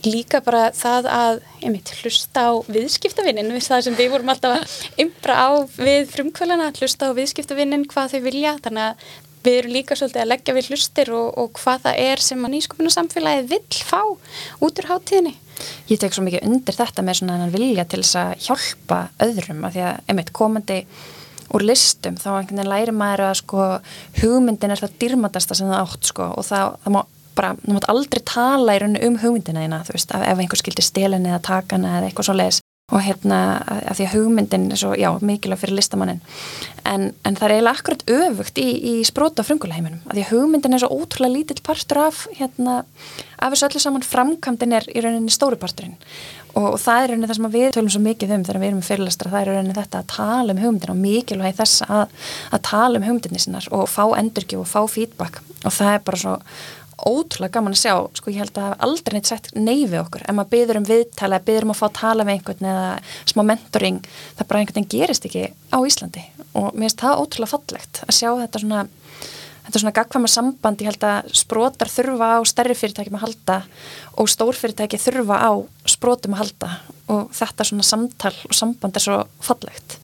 líka 0.04 0.40
bara 0.44 0.66
það 0.76 1.06
að 1.08 1.38
einmitt, 1.62 1.92
hlusta 2.02 2.42
á 2.44 2.52
viðskiptavinnin 2.68 3.54
við 3.54 3.64
það 3.64 3.84
sem 3.86 3.96
við 3.96 4.10
vorum 4.12 4.32
alltaf 4.34 4.58
að 4.58 4.74
ymbra 5.00 5.36
á 5.40 5.50
við 5.78 6.10
frumkvölana, 6.12 6.66
hlusta 6.76 7.08
á 7.08 7.16
viðskiptavinnin 7.16 7.86
hvað 7.88 8.12
þau 8.12 8.20
vilja, 8.26 8.52
þannig 8.66 8.90
að 8.90 9.06
við 9.46 9.56
erum 9.62 9.74
líka 9.78 9.96
svolítið 9.96 10.22
að 10.22 10.30
leggja 10.34 10.56
við 10.58 10.68
hlustir 10.68 11.12
og, 11.16 11.30
og 11.40 11.56
hvað 11.62 11.86
það 11.86 12.02
er 12.04 12.24
sem 12.26 12.44
að 12.44 12.54
nýsköpunarsamfélagi 12.58 13.48
vill 13.54 13.80
fá 13.88 14.02
út 14.60 14.84
úr 14.84 14.90
háttíðinni 14.92 15.34
Ég 15.88 16.04
tek 16.04 16.12
svo 16.12 16.26
mikið 16.26 16.44
undir 16.50 16.76
þetta 16.76 17.06
með 17.06 17.22
svona 17.22 17.48
vilja 17.52 17.88
til 17.88 18.02
þess 18.04 18.20
að 18.20 18.46
hjálpa 18.50 19.02
öðrum 19.24 19.64
að 19.64 19.76
því 19.78 19.88
að 19.88 19.98
einmitt 20.04 20.36
komandi 20.36 20.78
úr 21.52 21.66
listum 21.68 22.16
þá 22.20 22.28
einhvern 22.32 22.62
veginn 22.62 22.72
læri 22.72 22.94
maður 22.96 23.26
að 23.28 23.38
sko 23.42 23.66
hugmyndin 24.20 24.74
er 24.74 24.82
það 24.82 24.98
dýrmatasta 25.02 25.58
sem 25.58 25.70
það 25.70 25.84
átt 25.84 26.10
sko 26.12 26.28
og 26.36 26.48
það, 26.48 26.76
það 26.84 26.96
má 26.96 27.02
bara, 27.36 27.54
þú 27.62 27.76
mátt 27.76 27.88
aldrei 27.92 28.20
tala 28.28 28.76
í 28.76 28.82
rauninu 28.82 29.08
um 29.08 29.22
hugmyndina 29.22 29.64
þína 29.64 29.80
þú 29.86 29.96
veist, 29.96 30.12
ef 30.12 30.42
einhver 30.42 30.60
skildir 30.60 30.86
stelin 30.86 31.28
eða 31.28 31.40
takana 31.44 31.98
eða 31.98 32.10
eitthvað 32.10 32.28
svo 32.28 32.36
leiðis 32.36 32.60
og 32.92 33.00
hérna 33.00 33.38
að 33.88 33.96
því 33.96 34.04
að 34.04 34.14
hugmyndin 34.18 34.64
er 34.74 34.80
svo, 34.80 34.90
já, 34.98 35.08
mikilvæg 35.24 35.60
fyrir 35.62 35.78
listamannin 35.78 36.20
en, 36.88 37.06
en 37.24 37.38
það 37.38 37.46
er 37.46 37.54
eiginlega 37.54 37.78
akkurat 37.78 38.02
öfugt 38.18 38.60
í, 38.60 38.66
í 38.90 38.94
spróta 39.08 39.44
frunguleiminum 39.46 40.02
að 40.10 40.18
því 40.18 40.24
að 40.26 40.32
hugmyndin 40.34 40.76
er 40.76 40.82
svo 40.82 40.98
ótrúlega 40.98 41.36
lítill 41.38 41.64
partur 41.64 42.02
af 42.02 42.26
hérna, 42.36 42.82
af 43.38 43.54
þessu 43.54 43.68
öllu 43.70 43.84
saman 43.86 44.04
framkvæmdin 44.04 44.76
er 44.76 44.88
í 44.92 45.04
rauninni 45.04 45.32
stóri 45.32 45.60
parturinn 45.62 45.96
og, 46.58 46.76
það 46.80 46.98
er 46.98 47.10
rauninni 47.12 47.30
það 47.30 47.38
sem 47.38 47.48
við 47.54 47.70
tölum 47.76 47.94
svo 47.94 48.02
mikið 48.04 48.34
um 48.36 48.44
þegar 48.46 48.60
við 48.60 48.70
erum 48.70 48.80
með 48.82 48.90
fyrirlastra, 48.90 49.32
það 49.32 49.40
er 49.40 49.50
rauninni 49.52 49.78
þetta 49.78 50.02
að 50.02 50.12
tala 50.12 50.54
um 50.54 50.62
hugmyndin 50.62 50.92
og 50.92 51.00
mikilvæg 51.00 51.56
þess 51.58 51.86
að, 51.88 52.28
að 52.52 52.62
tala 52.68 53.00
um 53.00 53.08
hugmyndinni 53.08 53.42
sinnar 53.42 53.68
og 53.72 53.90
fá 53.90 54.04
endurgjöf 54.20 54.62
og 54.62 54.70
fá 54.70 54.94
feedback. 54.94 55.42
Og 55.62 55.74
það 55.74 55.96
er 55.96 56.06
bara 56.06 56.22
svo 56.22 56.36
ótrúlega 57.02 57.56
gaman 57.56 57.74
að 57.74 57.80
sjá, 57.82 57.94
sko 58.18 58.30
ég 58.30 58.42
held 58.44 58.58
að 58.62 58.74
aldrei 58.86 59.16
neitt 59.16 59.30
sett 59.30 59.48
neyfi 59.58 59.98
okkur, 59.98 60.22
ef 60.22 60.36
maður 60.36 60.52
byður 60.52 60.78
um 60.78 60.86
viðtala 60.86 61.40
byður 61.42 61.66
um 61.66 61.74
að 61.74 61.80
fá 61.80 61.86
að 61.88 61.96
tala 61.98 62.26
með 62.26 62.36
einhvern 62.36 62.68
eða 62.72 62.90
smá 63.32 63.42
mentoring, 63.48 63.98
það 64.38 64.48
bara 64.52 64.62
einhvern 64.62 64.78
veginn 64.78 64.92
gerist 64.92 65.26
ekki 65.26 65.48
á 65.50 65.78
Íslandi. 65.82 66.22
Og 66.52 66.68
mér 66.76 66.86
finnst 66.86 67.02
það 67.02 67.22
ótrúlega 67.24 67.52
fallegt 67.56 68.02
að 68.06 68.14
sjá 68.20 68.28
þetta 68.38 68.62
svona 68.62 68.84
þetta 69.72 69.80
svona 69.86 69.96
gagfama 69.96 70.28
samband, 70.28 70.82
ég 70.84 70.90
held 70.90 71.04
að 71.08 71.30
sprótar 71.38 71.88
þurfa 71.88 72.26
á 72.36 72.40
stærri 72.44 72.74
fyrirtækjum 72.76 73.16
að 73.16 73.22
halda 73.24 73.56
og 74.20 74.28
stórfyrirtæki 74.28 75.00
þurfa 75.00 75.38
á 75.48 75.52
sprótum 75.88 76.36
að 76.36 76.42
halda 76.42 76.68
og 77.08 77.32
þetta 77.32 77.64
svona 77.64 77.86
samtal 77.86 78.34
og 78.50 78.52
samband 78.52 79.00
er 79.00 79.04
svo 79.06 79.22
fallegt 79.40 79.96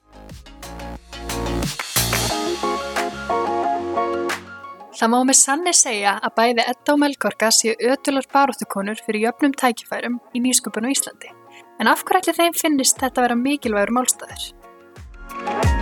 Það 4.98 5.12
má 5.12 5.18
með 5.28 5.36
sanni 5.38 5.76
segja 5.76 6.16
að 6.16 6.34
bæði 6.40 6.64
Edda 6.72 6.94
og 6.96 7.02
Melgorka 7.04 7.52
séu 7.54 7.76
ötular 7.92 8.26
baróttukonur 8.32 8.98
fyrir 9.04 9.28
jöfnum 9.28 9.54
tækifærum 9.54 10.18
í 10.34 10.42
nýsköpun 10.42 10.88
á 10.88 10.94
Íslandi. 10.96 11.30
En 11.78 11.92
af 11.92 12.02
hverju 12.02 12.24
allir 12.24 12.40
þeim 12.40 12.60
finnist 12.64 12.98
þetta 12.98 13.20
að 13.20 13.28
vera 13.28 13.42
mikilvægur 13.44 13.94
málstæður? 13.94 15.77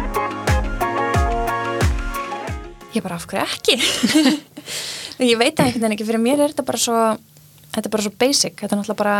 Ég 2.97 3.05
bara 3.05 3.19
af 3.19 3.27
hverju 3.29 3.45
ekki? 3.45 3.75
ég 5.31 5.37
veit 5.37 5.53
það 5.53 5.67
einhvern 5.67 5.83
veginn 5.83 5.97
ekki, 5.99 6.09
fyrir 6.09 6.23
mér 6.23 6.41
er 6.41 6.55
þetta 6.55 6.65
bara 6.65 6.81
svo, 6.81 7.03
þetta 7.75 7.85
er 7.85 7.93
bara 7.93 8.07
svo 8.07 8.15
basic, 8.17 8.57
þetta 8.57 8.73
er 8.73 8.81
náttúrulega 8.81 9.03
bara, 9.03 9.19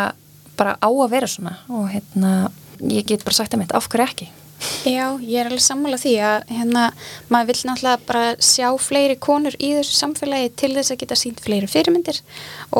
bara 0.57 0.75
á 0.81 0.89
að 0.89 1.13
vera 1.13 1.29
svona 1.29 1.59
og 1.69 1.91
hérna, 1.93 2.33
ég 2.81 3.07
get 3.09 3.25
bara 3.27 3.37
sagt 3.37 3.57
að 3.57 3.65
mitt, 3.65 3.77
af 3.77 3.89
hverju 3.93 4.07
ekki? 4.07 4.29
Já, 4.89 5.19
ég 5.21 5.37
er 5.37 5.51
alveg 5.51 5.61
sammála 5.61 5.99
því 6.01 6.13
að 6.25 6.53
hérna, 6.57 6.85
maður 7.29 7.51
vil 7.51 7.69
náttúrulega 7.69 8.07
bara 8.09 8.23
sjá 8.41 8.71
fleiri 8.81 9.19
konur 9.21 9.57
í 9.61 9.75
þessu 9.77 9.99
samfélagi 9.99 10.55
til 10.63 10.71
þess 10.79 10.95
að 10.95 11.01
geta 11.03 11.19
sínt 11.21 11.43
fleiri 11.45 11.69
fyrirmyndir 11.69 12.23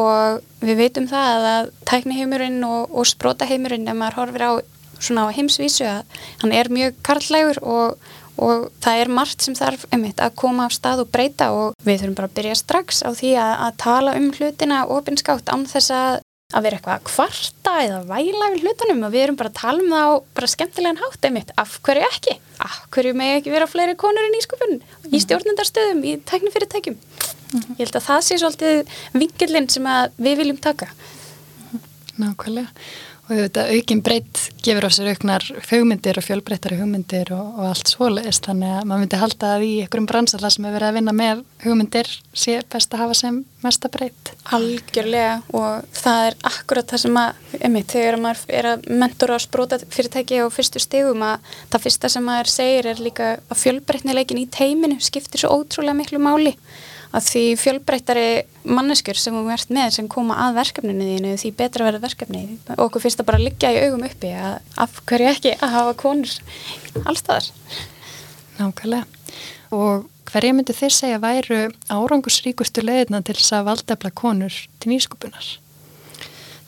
og 0.01 0.41
við 0.65 0.81
veitum 0.81 1.09
það 1.11 1.49
að 1.51 1.69
tækniheimurinn 1.91 2.63
og, 2.65 2.97
og 2.97 3.11
sprótaheimurinn 3.13 3.91
ef 3.93 3.99
maður 3.99 4.19
horfir 4.23 4.47
á 4.49 4.53
á 4.97 5.25
heimsvísu 5.37 5.85
að 5.85 6.23
hann 6.41 6.55
er 6.57 6.73
mjög 6.73 6.97
karlægur 7.05 7.61
og, 7.61 7.99
og 8.43 8.69
það 8.85 9.03
er 9.03 9.13
margt 9.19 9.45
sem 9.45 9.57
þarf 9.57 9.87
einmitt, 9.91 10.21
að 10.21 10.37
koma 10.43 10.69
af 10.69 10.77
stað 10.77 11.05
og 11.05 11.11
breyta 11.13 11.51
og 11.57 11.75
við 11.87 12.03
þurfum 12.03 12.19
bara 12.21 12.31
að 12.31 12.39
byrja 12.39 12.61
strax 12.61 13.03
á 13.07 13.11
því 13.17 13.35
að, 13.41 13.53
að 13.67 13.77
tala 13.83 14.17
um 14.21 14.31
hlutina 14.37 14.81
ofinskátt 14.97 15.53
án 15.53 15.69
þess 15.71 15.95
að 15.97 16.23
að 16.55 16.63
vera 16.63 16.77
eitthvað 16.79 16.95
að 16.95 17.07
kvarta 17.09 17.71
eða 17.83 17.97
væla 18.07 18.49
við 18.53 18.61
hlutunum 18.63 19.01
og 19.03 19.11
við 19.11 19.25
erum 19.25 19.39
bara 19.41 19.51
að 19.51 19.57
tala 19.59 19.83
um 19.83 19.89
það 19.91 20.05
á 20.07 20.13
bara 20.39 20.51
skemmtilegan 20.53 21.01
hátt 21.01 21.27
einmitt, 21.27 21.51
af 21.59 21.73
hverju 21.83 22.05
ekki? 22.07 22.37
Af 22.63 22.77
hverju 22.95 23.17
með 23.19 23.33
ekki 23.41 23.55
vera 23.57 23.67
fleiri 23.67 23.97
konur 23.99 24.29
í 24.29 24.31
nýskupun 24.31 24.77
mm. 24.77 25.11
í 25.11 25.23
stjórnendarstöðum, 25.25 26.05
í 26.07 26.13
tæknifyrirtækjum? 26.31 27.01
-hmm. 27.57 27.77
ég 27.79 27.85
held 27.85 27.99
að 27.99 28.07
það 28.07 28.23
sé 28.27 28.39
svolítið 28.41 28.95
vingilinn 29.17 29.69
sem 29.73 29.91
við 30.17 30.41
viljum 30.43 30.63
taka. 30.63 30.89
Nákvæmlega 32.17 32.71
og 33.27 33.33
þetta 33.35 33.65
aukin 33.75 34.03
breytt 34.07 34.41
gefur 34.63 34.87
á 34.87 34.91
sér 34.95 35.11
auknar 35.11 35.45
hugmyndir 35.69 36.19
og 36.21 36.25
fjölbreyttari 36.27 36.79
hugmyndir 36.79 37.33
og, 37.35 37.59
og 37.59 37.69
allt 37.73 37.91
svoleiðist 37.91 38.47
þannig 38.47 38.75
að 38.77 38.87
maður 38.87 39.03
myndi 39.03 39.21
halda 39.21 39.51
að 39.57 39.67
í 39.67 39.73
einhverjum 39.83 40.09
bransala 40.11 40.51
sem 40.53 40.67
hefur 40.67 40.77
verið 40.79 40.89
að 40.89 40.99
vinna 41.01 41.15
með 41.17 41.43
hugmyndir 41.65 42.11
sé 42.37 42.57
best 42.73 42.95
að 42.95 43.03
hafa 43.03 43.19
sem 43.19 43.41
mesta 43.67 43.91
breytt. 43.91 44.33
Algjörlega 44.55 45.37
og 45.59 45.87
það 45.97 46.23
er 46.29 46.39
akkurat 46.53 46.93
það 46.93 47.03
sem 47.03 47.21
að, 47.23 47.45
einmitt, 47.59 47.95
þegar 47.95 48.21
maður 48.23 48.57
er 48.61 48.71
að 48.73 48.91
mentora 49.03 49.39
og 49.39 49.43
spróta 49.43 49.81
fyrirtæki 49.83 50.43
á 50.43 50.47
fyrstu 50.55 50.83
stegum 50.83 51.25
að 51.27 51.55
það 51.73 51.87
fyrsta 51.89 52.13
sem 52.15 52.27
maður 52.31 52.53
segir 52.55 52.91
er 52.93 53.03
líka 53.03 53.33
að 53.41 53.63
fjölbreytnileikin 53.65 54.45
í 54.45 54.51
teiminu 54.55 55.01
skiptir 55.03 55.43
svo 55.43 55.59
ótrúlega 55.59 55.99
miklu 55.99 56.23
máli 56.23 56.55
að 57.15 57.27
því 57.31 57.43
fjölbreyttari 57.63 58.29
manneskur 58.67 59.19
sem 59.21 59.35
þú 59.37 59.45
ert 59.55 59.73
með 59.75 59.93
sem 59.99 60.09
koma 60.11 60.39
að 60.47 60.61
verkefninu 60.61 61.11
þínu 61.11 61.35
því 61.43 61.53
betra 61.59 61.87
verður 61.87 62.07
verkefni 62.07 62.45
og 62.77 62.87
okkur 62.89 63.05
finnst 63.05 63.21
það 63.21 63.29
bara 63.31 63.41
að 63.41 63.47
liggja 63.49 63.75
í 63.75 63.83
augum 63.87 64.07
uppi 64.09 64.33
að 64.35 64.57
af 64.87 65.03
hverju 65.07 65.31
ekki 65.33 65.55
að 65.61 65.77
hafa 65.77 65.95
konur 66.03 66.39
allstaðar 67.05 67.53
Nákvæmlega. 68.57 69.05
Og 69.77 70.07
hverja 70.31 70.55
myndi 70.57 70.75
þið 70.77 70.93
segja 70.95 71.21
væru 71.21 71.59
árangusríkustu 71.93 72.85
leðina 72.85 73.21
til 73.25 73.37
þess 73.37 73.57
að 73.59 73.67
valdefla 73.71 74.13
konur 74.17 74.55
til 74.81 74.93
nýskupunar? 74.93 75.51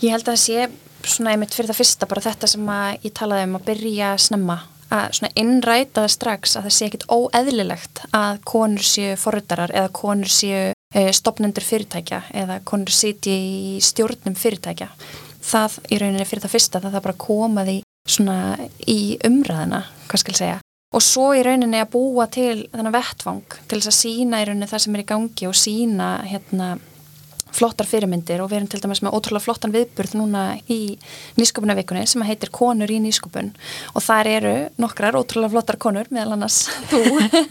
Ég 0.02 0.12
held 0.12 0.28
að 0.28 0.34
það 0.34 0.42
sé 0.44 0.66
svona 1.08 1.32
einmitt 1.32 1.54
fyrir 1.56 1.70
það 1.70 1.80
fyrsta 1.80 2.08
bara 2.10 2.24
þetta 2.26 2.50
sem 2.50 2.68
ég 3.06 3.14
talaði 3.16 3.48
um 3.48 3.56
að 3.58 3.70
byrja 3.70 4.10
snemma 4.20 4.58
að 4.94 5.28
innræta 5.38 6.04
það 6.04 6.12
strax 6.14 6.56
að 6.56 6.66
það 6.66 6.74
sé 6.76 6.88
ekkit 6.88 7.06
óeðlilegt 7.12 8.02
að 8.16 8.40
konur 8.48 8.86
séu 8.86 9.16
forröðarar 9.20 9.74
eða 9.74 9.92
konur 9.96 10.32
séu 10.32 10.62
e, 10.72 11.02
stopnendur 11.12 11.66
fyrirtækja 11.66 12.22
eða 12.42 12.60
konur 12.68 12.94
siti 12.94 13.34
í 13.34 13.74
stjórnum 13.84 14.36
fyrirtækja. 14.38 14.88
Það 15.48 15.78
í 15.92 16.00
rauninni 16.00 16.28
fyrir 16.28 16.44
það 16.44 16.54
fyrsta 16.56 16.82
það 16.84 16.96
það 16.96 17.06
bara 17.08 17.20
komaði 17.26 17.76
í 18.88 19.00
umræðina, 19.28 19.84
hvað 20.08 20.24
skal 20.24 20.36
segja. 20.38 20.58
Og 20.96 21.04
svo 21.04 21.32
í 21.36 21.42
rauninni 21.44 21.82
að 21.82 21.90
búa 21.92 22.24
til 22.32 22.62
þennan 22.72 22.94
vettvang 22.94 23.56
til 23.68 23.80
þess 23.80 23.90
að 23.90 23.98
sína 23.98 24.40
í 24.40 24.46
rauninni 24.48 24.68
það 24.70 24.84
sem 24.84 24.94
er 24.96 25.02
í 25.02 25.08
gangi 25.10 25.48
og 25.50 25.58
sína 25.58 26.06
hérna 26.24 26.68
flottar 27.54 27.88
fyrirmyndir 27.88 28.42
og 28.42 28.50
við 28.50 28.60
erum 28.60 28.70
til 28.72 28.80
dæmis 28.82 29.00
með 29.04 29.16
ótrúlega 29.16 29.44
flottan 29.44 29.74
viðburð 29.74 30.16
núna 30.18 30.42
í 30.70 30.96
nýsköpunarvikunni 31.38 32.04
sem 32.08 32.24
heitir 32.26 32.52
Konur 32.54 32.90
í 32.90 32.98
nýsköpun. 33.02 33.50
Og 33.94 34.04
þar 34.04 34.30
eru 34.32 34.54
nokkrar 34.80 35.18
ótrúlega 35.18 35.52
flottar 35.54 35.78
konur 35.80 36.10
meðal 36.14 36.36
annars 36.36 36.66
þú, 36.92 37.02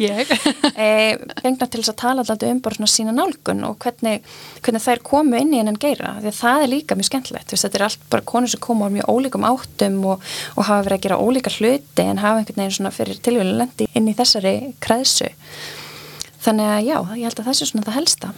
ég. 0.04 0.34
E, 0.78 1.18
fengna 1.42 1.66
til 1.66 1.82
þess 1.82 1.92
að 1.92 1.98
tala 2.02 2.22
alltaf 2.22 2.44
um 2.46 2.60
bara 2.62 2.78
svona 2.78 2.90
sína 2.92 3.14
nálgun 3.16 3.64
og 3.66 3.78
hvernig, 3.82 4.26
hvernig 4.66 4.84
þær 4.84 5.02
komu 5.06 5.40
inn 5.40 5.56
í 5.56 5.62
hennan 5.62 5.80
geira. 5.82 6.14
Því 6.22 6.30
að 6.30 6.38
það 6.38 6.64
er 6.64 6.72
líka 6.74 6.98
mjög 6.98 7.10
skemmtilegt. 7.10 7.54
Vist, 7.54 7.66
þetta 7.66 7.80
er 7.80 7.86
allt 7.88 8.06
bara 8.12 8.26
konur 8.30 8.52
sem 8.52 8.62
koma 8.62 8.92
á 8.92 8.94
mjög 8.94 9.10
ólíkum 9.10 9.48
áttum 9.48 9.98
og, 10.14 10.28
og 10.54 10.68
hafa 10.70 10.86
verið 10.86 11.00
að 11.00 11.08
gera 11.08 11.20
ólíka 11.24 11.54
hluti 11.56 12.06
en 12.06 12.22
hafa 12.22 12.44
einhvern 12.44 12.62
veginn 12.62 12.78
svona 12.78 12.94
fyrir 12.94 13.22
tilvíðulendi 13.26 13.90
inn 13.98 14.12
í 14.12 14.16
þessari 14.18 14.54
kreðsu 14.84 15.32
þannig 16.44 16.70
að 16.76 16.86
já, 16.88 16.98
ég 17.18 17.28
held 17.28 17.42
að 17.42 17.50
það 17.50 17.58
sé 17.60 17.70
svona 17.72 17.88
það 17.88 18.00
helsta 18.00 18.32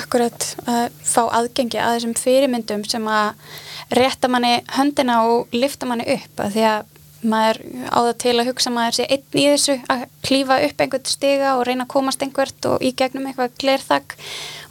akkurat 0.00 0.48
að 0.66 0.84
fá 1.06 1.22
aðgengi 1.38 1.80
að 1.80 1.96
þessum 1.96 2.16
fyrirmyndum 2.20 2.84
sem 2.88 3.08
að 3.10 3.56
rétta 3.96 4.30
manni 4.32 4.58
höndina 4.76 5.22
og 5.30 5.54
lifta 5.54 5.88
manni 5.88 6.08
upp 6.16 6.42
að 6.42 6.56
því 6.56 6.68
að 6.72 6.92
maður 7.30 7.62
á 7.90 7.98
það 7.98 8.12
til 8.24 8.34
að 8.36 8.48
hugsa 8.50 8.72
maður 8.74 8.98
sé 8.98 9.08
einn 9.08 9.40
í 9.40 9.46
þessu 9.52 9.78
að 9.92 10.04
klífa 10.26 10.60
upp 10.66 10.84
einhvert 10.84 11.10
stiga 11.10 11.56
og 11.56 11.66
reyna 11.68 11.86
að 11.86 11.92
komast 11.94 12.22
einhvert 12.24 12.70
og 12.70 12.84
í 12.84 12.92
gegnum 12.96 13.28
eitthvað 13.30 13.58
glerþakk 13.62 14.16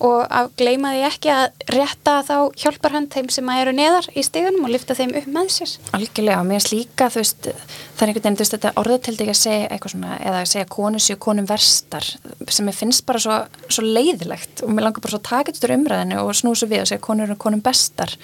og 0.03 0.25
að 0.27 0.49
gleima 0.59 0.91
því 0.93 1.03
ekki 1.07 1.31
að 1.31 1.45
rétta 1.71 2.15
þá 2.27 2.35
hjálparhand 2.59 3.11
þeim 3.13 3.29
sem 3.31 3.51
eru 3.55 3.73
neðar 3.75 4.07
í 4.11 4.23
stegunum 4.25 4.67
og 4.67 4.73
lifta 4.73 4.95
þeim 4.97 5.13
upp 5.19 5.29
með 5.31 5.51
sér. 5.55 5.75
Algjörlega, 5.95 6.43
mér 6.47 6.59
finnst 6.59 6.73
líka 6.73 7.07
þú 7.13 7.21
veist, 7.21 7.47
það 7.47 8.03
er 8.03 8.11
einhvern 8.11 8.25
veginn, 8.25 8.37
þú 8.37 8.43
veist, 8.43 8.55
þetta 8.55 8.73
orðatildi 8.81 9.25
ekki 9.25 9.35
að 9.35 9.39
segja 9.41 9.69
eitthvað 9.69 9.95
svona, 9.95 10.17
eða 10.19 10.41
að 10.41 10.51
segja 10.51 10.69
konu 10.75 11.01
séu 11.05 11.19
konum 11.25 11.49
verstar, 11.49 12.09
sem 12.57 12.71
ég 12.71 12.79
finnst 12.79 13.05
bara 13.07 13.23
svo, 13.23 13.39
svo 13.69 13.85
leiðilegt 13.85 14.65
og 14.65 14.75
mér 14.75 14.89
langar 14.89 15.05
bara 15.05 15.15
svo 15.15 15.21
að 15.21 15.29
taka 15.29 15.55
þetta 15.55 15.79
umræðinu 15.79 16.21
og 16.25 16.35
snúsa 16.35 16.69
við 16.71 16.83
og 16.83 16.91
segja 16.91 17.05
konur 17.07 17.29
eru 17.29 17.39
konum 17.39 17.63
bestar, 17.65 18.17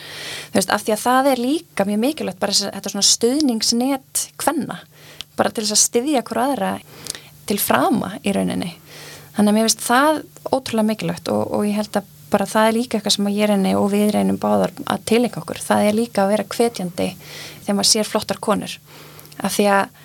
þú 0.52 0.60
veist, 0.60 0.76
af 0.76 0.86
því 0.86 0.98
að 0.98 1.04
það 1.06 1.32
er 1.32 1.46
líka 1.46 1.88
mjög 1.88 2.04
mikilvægt 2.06 2.44
bara 2.44 2.60
þetta 2.60 2.96
svona 2.96 3.08
stuðningsnet 3.08 4.21
hvenna, 4.42 4.80
bara 5.40 5.52
til 5.52 5.66
þess 5.66 5.78
að 5.78 5.84
styðja 5.86 6.24
hver 6.28 6.42
aðra 6.46 6.72
til 7.50 7.60
frama 7.62 8.16
í 8.24 8.34
rauninni. 8.36 8.76
Þannig 9.36 9.52
að 9.52 9.56
mér 9.56 9.68
finnst 9.68 9.86
það 9.86 10.22
ótrúlega 10.52 10.88
mikilvægt 10.90 11.32
og, 11.32 11.44
og 11.56 11.68
ég 11.68 11.78
held 11.80 12.02
að 12.02 12.10
bara 12.32 12.48
það 12.48 12.68
er 12.68 12.78
líka 12.78 12.98
eitthvað 12.98 13.16
sem 13.18 13.30
ég 13.34 13.50
reyni 13.52 13.74
og 13.76 13.90
við 13.92 14.14
reynum 14.16 14.40
báðar 14.40 14.74
að 14.86 15.06
tilengja 15.10 15.42
okkur, 15.42 15.60
það 15.64 15.88
er 15.88 15.98
líka 15.98 16.24
að 16.24 16.34
vera 16.34 16.48
hvetjandi 16.56 17.08
þegar 17.66 17.78
maður 17.78 17.90
sér 17.92 18.08
flottar 18.08 18.40
konur. 18.44 18.76
Af 19.42 19.56
því 19.58 19.68
að, 19.74 19.98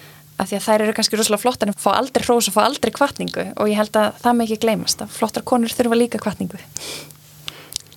að, 0.43 0.55
að 0.59 0.65
þær 0.67 0.85
eru 0.87 0.97
kannski 0.97 1.21
rosalega 1.21 1.45
flottar 1.45 1.71
en 1.71 1.79
fá 1.79 1.91
aldrei 1.95 2.25
hrós 2.27 2.51
og 2.51 2.57
fá 2.57 2.63
aldrei 2.65 2.95
kvartningu 2.95 3.49
og 3.55 3.71
ég 3.71 3.79
held 3.79 3.99
að 4.01 4.19
það 4.25 4.39
með 4.39 4.49
ekki 4.49 4.63
gleymast 4.67 5.05
að 5.05 5.15
flottar 5.19 5.47
konur 5.47 5.75
þurfa 5.75 6.01
líka 6.01 6.23
kvartningu 6.23 6.63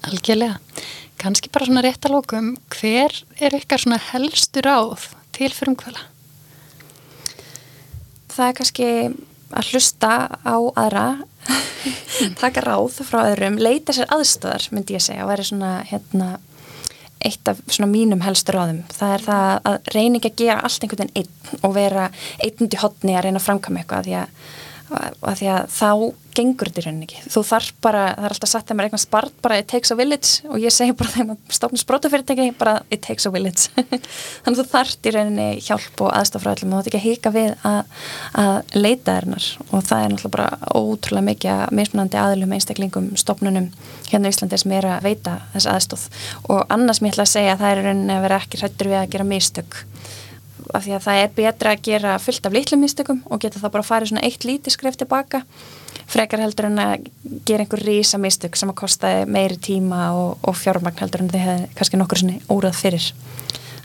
Algjörlega, 0.09 0.59
kannski 1.19 1.51
bara 1.51 1.67
svona 1.67 1.83
rétt 1.83 2.05
að 2.07 2.13
lókum, 2.15 2.53
hver 2.71 3.17
er 3.43 3.55
ykkar 3.57 3.81
svona 3.83 3.99
helstur 4.11 4.69
áð 4.69 5.09
til 5.39 5.51
fyrir 5.55 5.73
umkvæla? 5.73 6.05
Það 8.29 8.45
er 8.47 8.59
kannski 8.59 8.89
að 9.49 9.71
hlusta 9.71 10.11
á 10.45 10.57
aðra 10.77 11.07
taka 12.41 12.63
ráð 12.65 13.01
frá 13.07 13.23
öðrum 13.31 13.57
leita 13.61 13.95
sér 13.95 14.11
aðstöðar 14.13 14.69
myndi 14.75 14.97
ég 14.97 15.03
segja 15.03 15.25
og 15.25 15.31
væri 15.31 15.47
svona 15.47 15.79
hérna 15.89 16.35
eitt 17.25 17.49
af 17.51 17.59
svona 17.67 17.89
mínum 17.91 18.21
helstur 18.23 18.55
ráðum 18.55 18.83
það 18.93 19.13
er 19.15 19.23
það 19.25 19.49
að 19.71 19.97
ekki 20.19 20.29
að 20.29 20.39
gera 20.41 20.61
allt 20.63 20.85
einhvern 20.85 21.09
veginn 21.09 21.23
einn 21.23 21.63
og 21.67 21.75
vera 21.75 22.05
einn 22.45 22.65
út 22.65 22.75
í 22.75 22.81
hodni 22.83 23.15
að 23.15 23.25
reyna 23.25 23.41
að 23.41 23.47
framkama 23.47 23.81
eitthvað 23.81 24.07
því 24.07 24.15
að, 24.21 24.45
að 24.89 25.39
því 25.39 25.49
að 25.53 25.69
þá 25.75 25.91
gengur 26.39 26.69
þetta 26.69 26.79
í 26.79 26.85
rauninni 26.85 27.07
ekki. 27.07 27.21
Þú 27.33 27.41
þarf 27.49 27.71
bara, 27.83 28.03
það 28.15 28.27
er 28.27 28.35
alltaf 28.35 28.51
satt 28.51 28.69
að 28.69 28.77
maður 28.77 28.89
eitthvað 28.89 29.03
spart 29.03 29.39
bara 29.43 29.57
it 29.59 29.67
takes 29.69 29.91
a 29.91 29.97
village. 29.99 30.29
Og 30.47 30.61
ég 30.61 30.73
segi 30.73 30.95
bara 30.95 31.11
þegar 31.13 31.27
maður 31.31 31.57
stofnir 31.57 31.83
sprótafyrirtæki 31.83 32.47
bara 32.59 32.75
it 32.93 33.03
takes 33.05 33.27
a 33.27 33.33
village. 33.33 33.67
Þannig 34.45 34.53
að 34.53 34.59
þú 34.61 34.65
þarft 34.71 35.09
í 35.09 35.13
rauninni 35.15 35.47
hjálp 35.65 36.03
og 36.05 36.13
aðstaf 36.15 36.45
frá 36.45 36.53
öllum. 36.53 36.75
Og 36.77 36.79
þú 36.79 36.83
ætti 36.83 36.91
ekki 36.93 37.01
að 37.01 37.07
hýka 37.07 37.33
við 37.35 37.49
að, 37.67 38.03
að 38.45 38.77
leita 38.77 39.17
þérinnar. 39.17 39.49
Og 39.69 39.85
það 39.89 40.05
er 40.05 40.13
náttúrulega 40.13 40.35
bara 40.37 40.75
ótrúlega 40.79 41.27
mikið 41.29 41.77
mismunandi 41.81 42.21
aðlum 42.21 42.55
einstaklingum 42.55 43.11
stofnunum 43.19 43.71
hérna 44.09 44.29
í 44.29 44.33
Íslandi 44.33 44.59
sem 44.59 44.73
er 44.75 44.87
að 44.89 45.05
veita 45.05 45.35
þess 45.53 45.69
aðstóð 45.69 46.05
og 46.49 46.61
annars 46.73 47.01
mér 47.03 47.13
ætla 47.13 47.25
að 47.27 47.33
segja 47.33 47.55
að 47.55 47.63
það 47.63 47.73
er 47.73 47.81
rauninni 47.85 48.15
að 48.15 48.25
vera 48.25 48.39
ekki 48.41 48.61
hrættur 48.61 48.91
við 48.91 48.99
að 48.99 49.11
gera 49.13 49.27
mistök 49.29 49.79
af 50.73 50.85
því 50.85 50.95
að 50.95 51.05
það 51.07 51.21
er 51.23 51.35
betra 51.35 51.75
að 51.75 51.83
gera 51.89 52.15
fullt 52.21 52.47
af 52.47 52.55
litlum 52.55 52.83
mistökum 52.83 53.21
og 53.29 53.41
geta 53.43 53.61
það 53.61 53.75
bara 53.75 53.85
að 53.85 53.91
fara 53.91 54.09
svona 54.09 54.25
eitt 54.27 54.47
lítið 54.47 54.75
skref 54.75 54.99
tilbaka 54.99 55.43
frekar 56.09 56.41
heldur 56.43 56.69
en 56.69 56.81
að 56.81 57.09
gera 57.47 57.65
einhver 57.65 57.83
rísa 57.85 58.19
mistök 58.21 58.57
sem 58.57 58.71
að 58.71 58.79
kosta 58.81 59.11
meiri 59.29 59.59
tíma 59.61 60.09
og, 60.17 60.37
og 60.41 60.57
fjármagn 60.57 61.01
heldur 61.03 61.25
en 61.25 61.33
þið 61.33 61.45
hefði 61.45 61.73
kannski 61.77 61.99
nokkur 61.99 62.21
svona 62.23 62.39
órað 62.49 62.79
fyrir. 62.79 63.09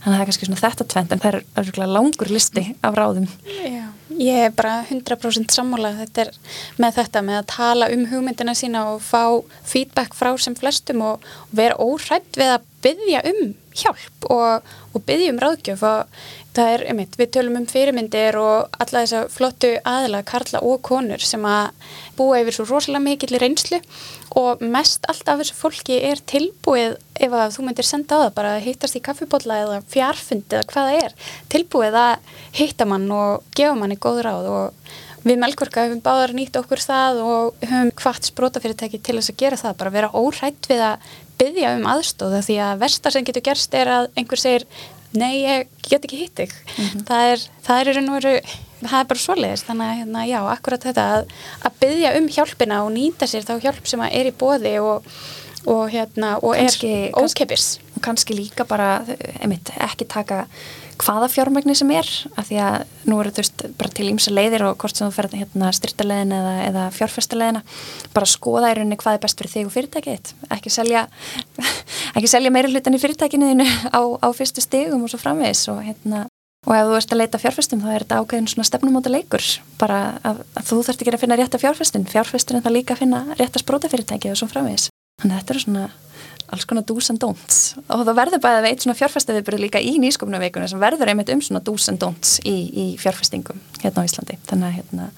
Þannig 0.05 0.13
að 0.13 0.15
það 0.15 0.23
er 0.23 0.29
kannski 0.29 0.49
svona 0.49 0.63
þetta 0.63 0.87
tvent 0.93 1.13
en 1.15 1.23
það 1.25 1.37
er 1.63 1.93
langur 1.95 2.33
listi 2.33 2.65
af 2.85 2.97
ráðum. 2.99 3.27
Já, 3.65 3.85
ég 4.21 4.41
er 4.49 4.55
bara 4.57 4.77
100% 4.85 5.57
sammálað 5.57 6.03
þetta 6.03 6.25
er 6.27 6.33
með 6.81 6.97
þetta 7.01 7.25
með 7.25 7.41
að 7.41 7.51
tala 7.55 7.91
um 7.95 8.07
hugmyndina 8.11 8.57
sína 8.59 8.87
og 8.93 9.05
fá 9.05 9.23
feedback 9.65 10.17
frá 10.17 10.33
sem 10.41 10.57
flestum 10.59 11.05
og 11.05 11.29
vera 11.57 11.79
óhrætt 11.81 12.41
við 12.41 12.57
að 12.57 12.71
byggja 12.85 13.25
um 13.33 13.55
hjálp 13.75 14.29
og, 14.31 14.75
og 14.93 15.07
byggja 15.09 15.33
um 15.33 15.41
ráðgjöf. 15.41 15.85
Og 15.89 16.44
Það 16.55 16.69
er, 16.71 16.83
einmitt, 16.93 17.17
við 17.19 17.31
tölum 17.35 17.57
um 17.59 17.65
fyrirmyndir 17.67 18.37
og 18.39 18.77
alla 18.79 19.01
þess 19.03 19.15
að 19.19 19.33
flottu 19.35 19.71
aðla, 19.91 20.21
karla 20.27 20.61
og 20.63 20.77
konur 20.87 21.23
sem 21.27 21.43
að 21.51 21.89
búa 22.15 22.39
yfir 22.45 22.55
svo 22.55 22.67
rosalega 22.69 23.03
mikill 23.03 23.35
í 23.35 23.41
reynslu 23.43 23.81
og 24.39 24.63
mest 24.63 25.09
allt 25.11 25.27
af 25.33 25.41
þessu 25.41 25.57
fólki 25.59 25.97
er 26.07 26.23
tilbúið 26.31 26.95
ef 27.27 27.35
að 27.35 27.57
þú 27.57 27.67
myndir 27.67 27.89
senda 27.89 28.21
á 28.21 28.23
það 28.23 28.37
bara 28.39 28.53
að 28.55 28.69
hittast 28.69 28.99
í 28.99 29.03
kaffibotla 29.03 29.59
eða 29.65 29.81
fjarfundi 29.91 30.61
eða 30.61 30.71
hvaða 30.71 30.95
er, 31.01 31.19
tilbúið 31.51 31.99
að 32.05 32.39
hitta 32.61 32.87
mann 32.87 33.11
og 33.15 33.51
gefa 33.59 33.75
manni 33.81 33.99
góð 33.99 34.23
ráð 34.29 34.49
og 34.55 34.95
við 35.25 35.41
melgvorka 35.41 35.87
höfum 35.87 36.03
báðar 36.05 36.35
nýtt 36.37 36.57
okkur 36.61 36.83
það 36.85 37.21
og 37.25 37.63
höfum 37.65 37.93
hvart 37.99 38.27
sprótafyrirtæki 38.29 39.01
til 39.01 39.17
þess 39.19 39.33
að 39.33 39.39
gera 39.41 39.59
það, 39.61 39.79
bara 39.81 39.95
vera 39.95 40.11
órætt 40.13 40.69
við 40.69 40.83
að 40.85 41.15
byggja 41.41 41.73
um 41.79 41.87
aðstóða 41.91 42.43
því 42.47 42.59
að 42.63 42.83
versta 42.85 43.11
sem 43.11 43.25
getur 43.27 43.45
gerst 43.49 43.75
er 43.75 43.91
að 43.91 44.11
einhver 44.21 44.41
segir 44.41 44.67
nei, 45.15 45.45
ég 45.45 45.69
get 45.89 46.05
ekki 46.05 46.21
hitt 46.25 46.37
þig. 46.39 46.55
Mm 46.77 46.85
-hmm. 46.85 47.05
Það 47.09 47.33
er, 47.33 47.49
það 47.67 47.81
er 47.81 47.95
raun 47.95 48.09
og 48.13 48.19
veru 48.21 48.37
það 48.85 48.99
er 49.01 49.09
bara 49.11 49.23
svoleiðist, 49.23 49.69
þannig 49.69 49.87
að 49.87 49.99
hérna, 50.01 50.27
já, 50.29 50.41
akkurat 50.53 50.85
þetta 50.85 51.07
að, 51.15 51.33
að 51.65 51.79
byggja 51.81 52.13
um 52.19 52.29
hjálpina 52.37 52.83
og 52.85 52.93
nýta 52.95 53.29
sér 53.31 53.47
þá 53.47 53.55
hjálp 53.63 53.89
sem 53.89 54.05
er 54.11 54.29
í 54.29 54.35
bóði 54.37 54.75
og, 54.83 55.09
og, 55.65 55.85
hérna, 55.93 56.37
og 56.43 56.57
er 56.59 56.79
ókeppis. 57.17 57.79
Kannski 58.05 58.37
líka 58.37 58.67
bara, 58.69 58.99
einmitt, 59.41 59.73
ekki 59.83 60.07
taka 60.11 60.45
hvaða 61.01 61.29
fjármagni 61.33 61.75
sem 61.75 61.91
er 61.91 62.09
af 62.39 62.47
því 62.49 62.59
að 62.63 62.77
nú 63.11 63.17
eru 63.19 63.33
þú 63.35 63.43
veist 63.43 63.65
bara 63.81 63.91
til 63.97 64.07
ímsa 64.13 64.35
leiðir 64.35 64.67
og 64.69 64.77
hvort 64.79 64.95
sem 64.95 65.09
þú 65.09 65.17
ferð 65.17 65.35
hérna 65.41 65.73
styrtaleiðin 65.75 66.37
eða, 66.37 66.53
eða 66.69 66.85
fjárfestaleiðina 66.95 67.65
bara 68.15 68.31
skoða 68.31 68.71
í 68.71 68.77
rauninni 68.79 69.01
hvað 69.01 69.19
er 69.19 69.25
best 69.25 69.41
fyrir 69.41 69.55
þig 69.55 69.67
og 69.71 69.75
fyrirtækið 69.75 70.31
ekki 70.55 70.71
selja 70.71 71.09
selja 72.35 72.55
meiri 72.55 72.71
hlutan 72.71 72.95
í 72.95 73.03
fyrirtækinu 73.03 73.51
þínu 73.51 73.67
á, 73.91 74.01
á 74.23 74.29
fyrstu 74.37 74.63
stigum 74.63 75.03
og 75.03 75.11
svo 75.11 75.19
framvegis 75.25 75.67
og 75.73 75.83
hérna 75.83 76.27
og 76.65 76.73
ef 76.73 76.89
þú 76.89 76.97
ert 76.99 77.13
að 77.13 77.21
leita 77.21 77.39
að 77.39 77.45
fjárfestum 77.45 77.83
þá 77.83 77.89
er 77.93 78.05
þetta 78.05 78.21
ákveðin 78.23 78.49
svona 78.49 78.69
stefnumóta 78.69 79.13
leikur. 79.13 79.45
Bara 79.81 79.99
að, 80.25 80.41
að 80.57 80.71
þú 80.71 80.79
þarft 80.87 81.05
ekki 81.05 81.13
að 81.13 81.23
finna 81.25 81.39
rétta 81.41 81.61
fjárfestin 81.61 82.07
fjárfestin 82.09 82.59
er 82.59 82.65
það 82.65 82.77
líka 82.79 82.97
að 82.97 83.03
finna 83.03 83.21
rétta 83.37 83.61
sprótafyrirtæki 83.61 84.33
og 84.33 84.39
svo 84.41 84.49
framvegis. 84.49 84.89
Þannig 85.21 85.35
að 85.35 85.43
þetta 85.43 85.55
eru 85.55 85.65
svona 85.65 85.85
alls 86.55 86.69
konar 86.71 86.87
do's 86.89 87.11
and 87.13 87.21
don'ts 87.23 87.61
og 87.85 88.07
það 88.07 88.15
verður 88.21 88.43
bæðið 88.47 88.69
veit 88.69 88.87
svona 88.87 88.97
fjárfestaviðbyrð 89.01 89.65
líka 89.67 89.83
í 89.83 89.97
nýskopnaveikuna 90.03 90.71
sem 90.71 90.83
verður 90.83 91.13
einmitt 91.13 91.35
um 91.35 91.45
svona 91.45 91.63
do's 91.67 91.91
and 91.93 92.01
don'ts 92.03 92.39
í, 92.47 92.55
í 92.55 92.87
fjárfestingum 93.01 93.61
hérna 93.83 94.03
á 94.03 94.09
Íslandi 94.09 94.41
þannig 94.49 94.71
að 94.71 94.77
hérna 94.79 95.11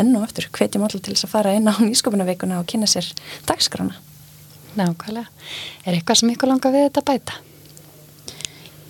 enn 0.00 0.16
og 0.16 0.26
aftur 0.28 0.48
hvetjum 0.54 0.86
allir 0.86 1.04
til 1.04 1.14
þess 1.16 1.28
að 1.28 1.36
fara 1.36 1.54
inn 1.58 1.68
á 1.70 1.74
nýskopnaveikuna 1.90 2.62
og 2.62 2.68
kynna 2.70 2.90
sér 2.90 3.12
dagskrána 3.48 3.98
Nákvæmlega. 4.74 5.30
Er 5.86 5.94
eitthvað 5.94 6.20
sem 6.20 6.30
ykkur 6.34 6.50
langar 6.50 6.74
við 6.74 6.88
þetta 6.88 7.02
bæta? 7.06 7.36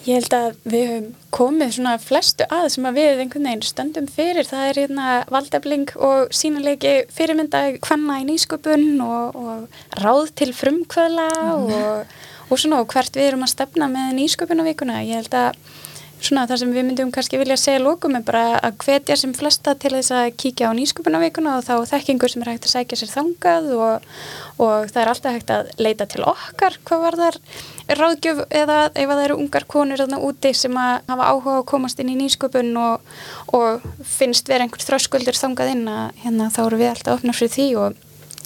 Ég 0.05 0.19
held 0.21 0.35
að 0.37 0.57
við 0.69 0.83
höfum 0.91 1.05
komið 1.33 1.71
svona 1.79 1.95
flestu 2.03 2.45
að 2.53 2.67
sem 2.75 2.89
að 2.89 2.99
við 2.99 3.23
einhvern 3.23 3.47
veginn 3.49 3.63
stöndum 3.65 4.09
fyrir. 4.13 4.45
Það 4.45 4.65
er 4.69 4.81
hérna 4.83 5.15
valdefling 5.33 5.95
og 5.97 6.35
sínulegi 6.37 6.93
fyrirmynda 7.15 7.63
hvanna 7.87 8.19
í 8.21 8.27
nýsköpun 8.29 8.85
og, 9.01 9.39
og 9.41 10.03
ráð 10.05 10.35
til 10.37 10.51
frumkvöla 10.53 11.31
og, 11.55 11.73
og 12.51 12.61
svona 12.61 12.83
og 12.85 12.93
hvert 12.93 13.17
við 13.17 13.31
erum 13.31 13.47
að 13.47 13.55
stefna 13.55 13.89
með 13.95 14.13
nýsköpunavíkuna. 14.19 15.01
Ég 15.09 15.23
held 15.23 15.39
að 15.41 15.74
svona 16.27 16.47
það 16.51 16.61
sem 16.63 16.73
við 16.75 16.87
myndum 16.89 17.11
kannski 17.15 17.39
vilja 17.41 17.57
segja 17.61 17.83
lókum 17.83 18.17
er 18.19 18.25
bara 18.27 18.59
að 18.59 18.79
hvetja 18.85 19.17
sem 19.21 19.35
flesta 19.37 19.75
til 19.81 19.93
þess 19.95 20.15
að 20.15 20.31
kíkja 20.41 20.71
á 20.71 20.77
nýsköpunavíkuna 20.79 21.57
og 21.59 21.67
þá 21.67 21.75
þekkingur 21.93 22.33
sem 22.33 22.45
er 22.45 22.51
hægt 22.53 22.69
að 22.69 22.75
sækja 22.75 22.99
sér 23.01 23.13
þangað 23.13 23.69
og, 23.77 24.09
og 24.65 24.89
það 24.93 25.01
er 25.03 25.13
alltaf 25.13 25.37
hægt 25.37 25.53
að 25.55 25.71
leita 25.85 26.09
til 26.11 26.25
okkar 26.31 26.79
hvað 26.89 27.05
var 27.05 27.19
þar 27.21 27.41
ráðgjöf 28.01 28.41
eða 28.49 28.79
ef 28.93 29.13
það 29.13 29.25
eru 29.27 29.39
ungar 29.43 29.69
konur 29.69 30.01
þarna 30.01 30.23
úti 30.25 30.55
sem 30.57 30.81
að 30.81 30.95
hafa 31.13 31.29
áhuga 31.35 31.59
að 31.61 31.69
komast 31.75 32.01
inn 32.01 32.15
í 32.15 32.19
nýsköpun 32.23 32.73
og, 32.81 33.15
og 33.53 33.85
finnst 34.17 34.49
vera 34.49 34.67
einhver 34.67 34.85
þröskuldur 34.85 35.39
þangað 35.39 35.77
inn 35.77 35.87
að 35.93 36.25
hérna 36.25 36.51
þá 36.55 36.65
eru 36.67 36.81
við 36.81 36.93
alltaf 36.95 37.21
opnað 37.21 37.41
fyrir 37.43 37.57
því 37.59 37.69
og 37.83 38.03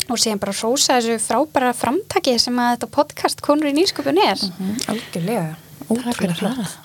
og 0.09 0.17
síðan 0.17 0.41
bara 0.41 0.55
rósa 0.57 0.99
þessu 0.99 1.19
frábæra 1.21 1.75
framtaki 1.77 2.37
sem 2.41 2.57
að 2.61 2.71
þetta 2.75 2.91
podcast 2.97 3.43
Konur 3.45 3.69
í 3.69 3.75
nýsköpun 3.77 4.21
er. 4.23 4.41
mm, 4.41 4.77
Algjörlega, 4.89 5.49
Takk 5.85 5.91
fyrir 5.91 6.33
ótrúlega 6.33 6.39
flott 6.39 6.63
það. 6.63 6.79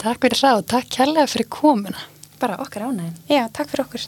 Takk 0.00 0.22
fyrir 0.24 0.40
það 0.40 0.58
og 0.58 0.64
takk 0.72 0.86
kærlega 0.94 1.28
fyrir 1.28 1.48
komuna. 1.52 2.06
bara 2.40 2.56
okkar 2.56 2.86
ánægin 2.88 3.16
Já, 3.28 3.48
takk 3.52 3.68
fyrir 3.68 3.84
okkur. 3.84 4.00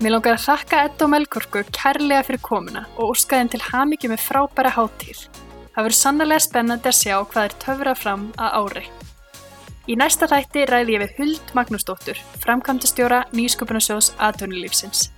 Mér 0.00 0.14
langar 0.14 0.36
að 0.38 0.44
þakka 0.46 0.84
Edda 0.86 1.04
og 1.04 1.10
Melkorku 1.10 1.64
kærlega 1.74 2.22
fyrir 2.28 2.40
komuna 2.40 2.86
og 2.96 3.10
óskaðin 3.16 3.50
til 3.50 3.60
hamingju 3.72 4.12
með 4.12 4.22
frábæra 4.28 4.70
hátíð. 4.78 5.26
Það 5.74 5.84
verður 5.84 5.98
sannlega 5.98 6.46
spennandi 6.46 6.88
að 6.88 6.98
sjá 7.00 7.16
hvað 7.18 7.44
er 7.44 7.58
töfrað 7.66 7.98
fram 7.98 8.24
að 8.38 8.54
ári. 8.60 8.84
Í 9.90 9.96
næsta 9.98 10.30
þætti 10.30 10.66
ræði 10.70 10.94
ég 10.94 11.02
við 11.02 11.16
Huld 11.18 11.54
Magnúsdóttur, 11.58 12.22
framkvæmdastjóra 12.44 13.24
Nýsköpunarsjóðs 13.34 14.14
aðtönulífsins. 14.22 15.10